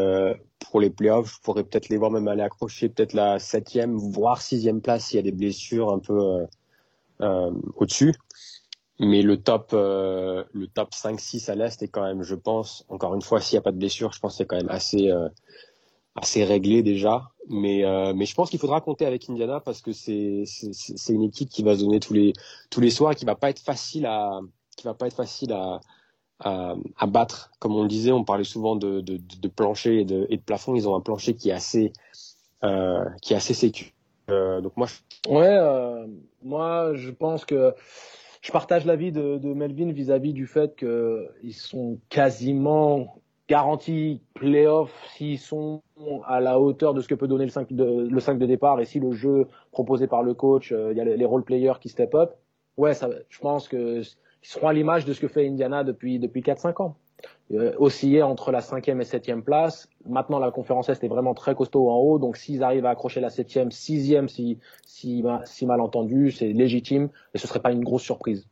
pour 0.65 0.81
les 0.81 0.91
playoffs. 0.91 1.37
Je 1.37 1.41
pourrais 1.41 1.65
peut-être 1.65 1.89
les 1.89 1.97
voir 1.97 2.11
même 2.11 2.29
aller 2.29 2.43
accrocher 2.43 2.89
peut-être 2.89 3.13
la 3.13 3.39
septième, 3.39 3.97
voire 3.97 4.43
sixième 4.43 4.81
place 4.81 5.07
s'il 5.07 5.17
y 5.17 5.19
a 5.21 5.23
des 5.23 5.33
blessures 5.33 5.93
un 5.93 5.99
peu 5.99 6.19
euh, 6.19 6.47
euh 7.21 7.53
au-dessus. 7.77 8.15
Mais 9.01 9.23
le 9.23 9.41
top, 9.41 9.71
euh, 9.73 10.45
le 10.53 10.67
top 10.69 10.91
5-6 10.91 11.51
à 11.51 11.55
l'Est 11.55 11.83
est 11.83 11.89
quand 11.89 12.03
même, 12.03 12.23
je 12.23 12.35
pense, 12.35 12.85
encore 12.89 13.15
une 13.15 13.23
fois, 13.23 13.41
s'il 13.41 13.57
n'y 13.57 13.59
a 13.59 13.63
pas 13.63 13.73
de 13.73 13.79
blessure, 13.79 14.13
je 14.13 14.21
pense 14.21 14.35
que 14.35 14.39
c'est 14.39 14.47
quand 14.47 14.57
même 14.57 14.69
assez, 14.69 15.11
euh, 15.11 15.29
assez 16.15 16.45
réglé 16.45 16.83
déjà. 16.83 17.31
Mais, 17.49 17.85
euh, 17.85 18.15
mais 18.15 18.25
je 18.25 18.35
pense 18.35 18.51
qu'il 18.51 18.59
faudra 18.59 18.81
compter 18.81 19.05
avec 19.05 19.29
Indiana 19.29 19.61
parce 19.61 19.83
que 19.83 19.93
c'est, 19.93 20.45
une 21.09 21.23
équipe 21.23 21.51
qui 21.51 21.63
va 21.63 21.77
se 21.77 21.81
donner 21.81 22.01
tous 22.01 22.15
les, 22.15 22.33
tous 22.71 22.81
les 22.81 22.91
soirs 22.91 23.13
et 23.13 23.15
qui 23.15 23.25
va 23.25 23.35
pas 23.35 23.51
être 23.51 23.59
facile 23.59 24.07
à, 24.07 24.41
qui 24.77 24.87
va 24.87 24.95
pas 24.95 25.07
être 25.07 25.17
facile 25.17 25.53
à, 25.53 25.81
à, 26.41 26.75
à 26.97 27.07
battre. 27.07 27.51
Comme 27.59 27.75
on 27.75 27.83
le 27.83 27.89
disait, 27.89 28.13
on 28.13 28.25
parlait 28.25 28.45
souvent 28.45 28.77
de, 28.77 29.01
de, 29.01 29.19
de 29.19 29.49
plancher 29.49 30.01
et 30.01 30.05
de, 30.05 30.27
et 30.31 30.37
de 30.37 30.43
plafond. 30.43 30.75
Ils 30.75 30.89
ont 30.89 30.97
un 30.97 31.01
plancher 31.01 31.35
qui 31.35 31.51
est 31.51 31.53
assez, 31.53 31.93
euh, 32.63 33.05
qui 33.21 33.35
est 33.35 33.37
assez 33.37 33.55
sécu. 33.55 33.93
Euh, 34.31 34.63
donc 34.63 34.75
moi, 34.77 34.87
je... 34.87 35.31
ouais, 35.31 36.09
moi 36.43 36.95
je 36.95 37.11
pense 37.11 37.45
que 37.45 37.75
je 38.41 38.53
partage 38.53 38.87
l'avis 38.87 39.13
de, 39.13 39.37
de 39.37 39.53
Melvin 39.53 39.93
vis-à-vis 39.93 40.33
du 40.33 40.47
fait 40.47 40.77
qu'ils 40.77 41.55
sont 41.55 41.99
quasiment 42.09 43.17
garantis 43.49 44.23
playoff 44.35 44.91
s'ils 45.15 45.39
sont 45.39 45.83
à 46.27 46.41
la 46.41 46.59
hauteur 46.59 46.95
de 46.95 47.01
ce 47.01 47.09
que 47.09 47.15
peut 47.15 47.29
donner 47.29 47.45
le 47.45 47.51
5 47.51 47.73
de, 47.73 48.09
le 48.09 48.21
5 48.21 48.39
de 48.39 48.47
départ 48.47 48.81
et 48.81 48.85
si 48.87 49.01
le 49.01 49.13
jeu 49.13 49.49
proposé 49.71 50.07
par 50.07 50.23
le 50.23 50.35
coach, 50.35 50.73
euh, 50.73 50.93
il 50.93 50.99
y 50.99 51.01
a 51.01 51.05
les, 51.05 51.25
role 51.25 51.45
players 51.45 51.75
qui 51.81 51.89
step 51.89 52.15
up. 52.15 52.35
Ouais, 52.77 52.95
ça, 52.95 53.09
je 53.29 53.39
pense 53.39 53.69
que 53.69 54.01
ils 54.01 54.47
seront 54.47 54.69
à 54.69 54.73
l'image 54.73 55.05
de 55.05 55.13
ce 55.13 55.21
que 55.21 55.29
fait 55.29 55.47
Indiana 55.47 55.85
depuis 55.85 56.19
depuis 56.19 56.43
4-5 56.43 56.83
ans. 56.83 56.97
Euh, 57.53 57.73
osciller 57.79 58.23
entre 58.23 58.53
la 58.53 58.61
cinquième 58.61 59.01
et 59.01 59.05
septième 59.05 59.43
place. 59.43 59.89
Maintenant, 60.07 60.39
la 60.39 60.51
conférence 60.51 60.89
Est 60.89 61.05
est 61.05 61.09
vraiment 61.09 61.35
très 61.35 61.55
costaud 61.55 61.91
en 61.91 61.97
haut, 61.97 62.19
donc 62.19 62.37
s'ils 62.37 62.63
arrivent 62.63 62.87
à 62.87 62.91
accrocher 62.91 63.21
la 63.21 63.31
septième, 63.31 63.71
sixième, 63.71 64.29
si, 64.29 64.59
si, 64.87 65.23
si 65.45 65.67
mal 65.67 65.81
entendu, 65.81 66.31
c'est 66.31 66.53
légitime, 66.53 67.11
et 67.35 67.39
ce 67.39 67.47
serait 67.47 67.61
pas 67.61 67.73
une 67.73 67.85
grosse 67.85 68.03
surprise. 68.03 68.47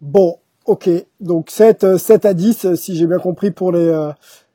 Bon, 0.00 0.38
ok, 0.66 0.88
donc 1.20 1.50
7, 1.50 1.96
7 1.96 2.24
euh, 2.24 2.28
à 2.28 2.34
10, 2.34 2.64
euh, 2.64 2.74
si 2.74 2.96
j'ai 2.96 3.06
bien 3.06 3.18
compris 3.18 3.50
pour 3.50 3.72
les, 3.72 4.10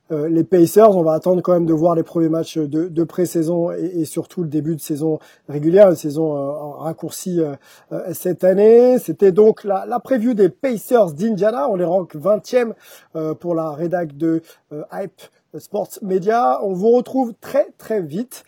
les 0.09 0.43
Pacers. 0.43 0.95
On 0.95 1.03
va 1.03 1.13
attendre 1.13 1.41
quand 1.41 1.53
même 1.53 1.65
de 1.65 1.73
voir 1.73 1.95
les 1.95 2.03
premiers 2.03 2.29
matchs 2.29 2.57
de, 2.57 2.87
de 2.87 3.03
pré-saison 3.03 3.71
et, 3.71 4.05
surtout 4.05 4.41
le 4.43 4.47
début 4.47 4.75
de 4.75 4.81
saison 4.81 5.19
régulière, 5.49 5.89
une 5.89 5.95
saison 5.95 6.77
raccourcie 6.79 7.41
cette 8.13 8.45
année. 8.45 8.99
C'était 8.99 9.33
donc 9.33 9.65
la, 9.65 9.85
la 9.85 9.99
preview 9.99 10.33
des 10.33 10.47
Pacers 10.47 11.11
d'Indiana. 11.11 11.69
On 11.69 11.75
les 11.75 11.83
rank 11.83 12.15
20e 12.15 12.73
pour 13.35 13.53
la 13.53 13.71
rédac 13.71 14.15
de 14.15 14.41
Hype 14.93 15.21
Sports 15.57 15.99
Media. 16.01 16.59
On 16.63 16.73
vous 16.73 16.91
retrouve 16.91 17.33
très 17.41 17.67
très 17.77 18.01
vite. 18.01 18.45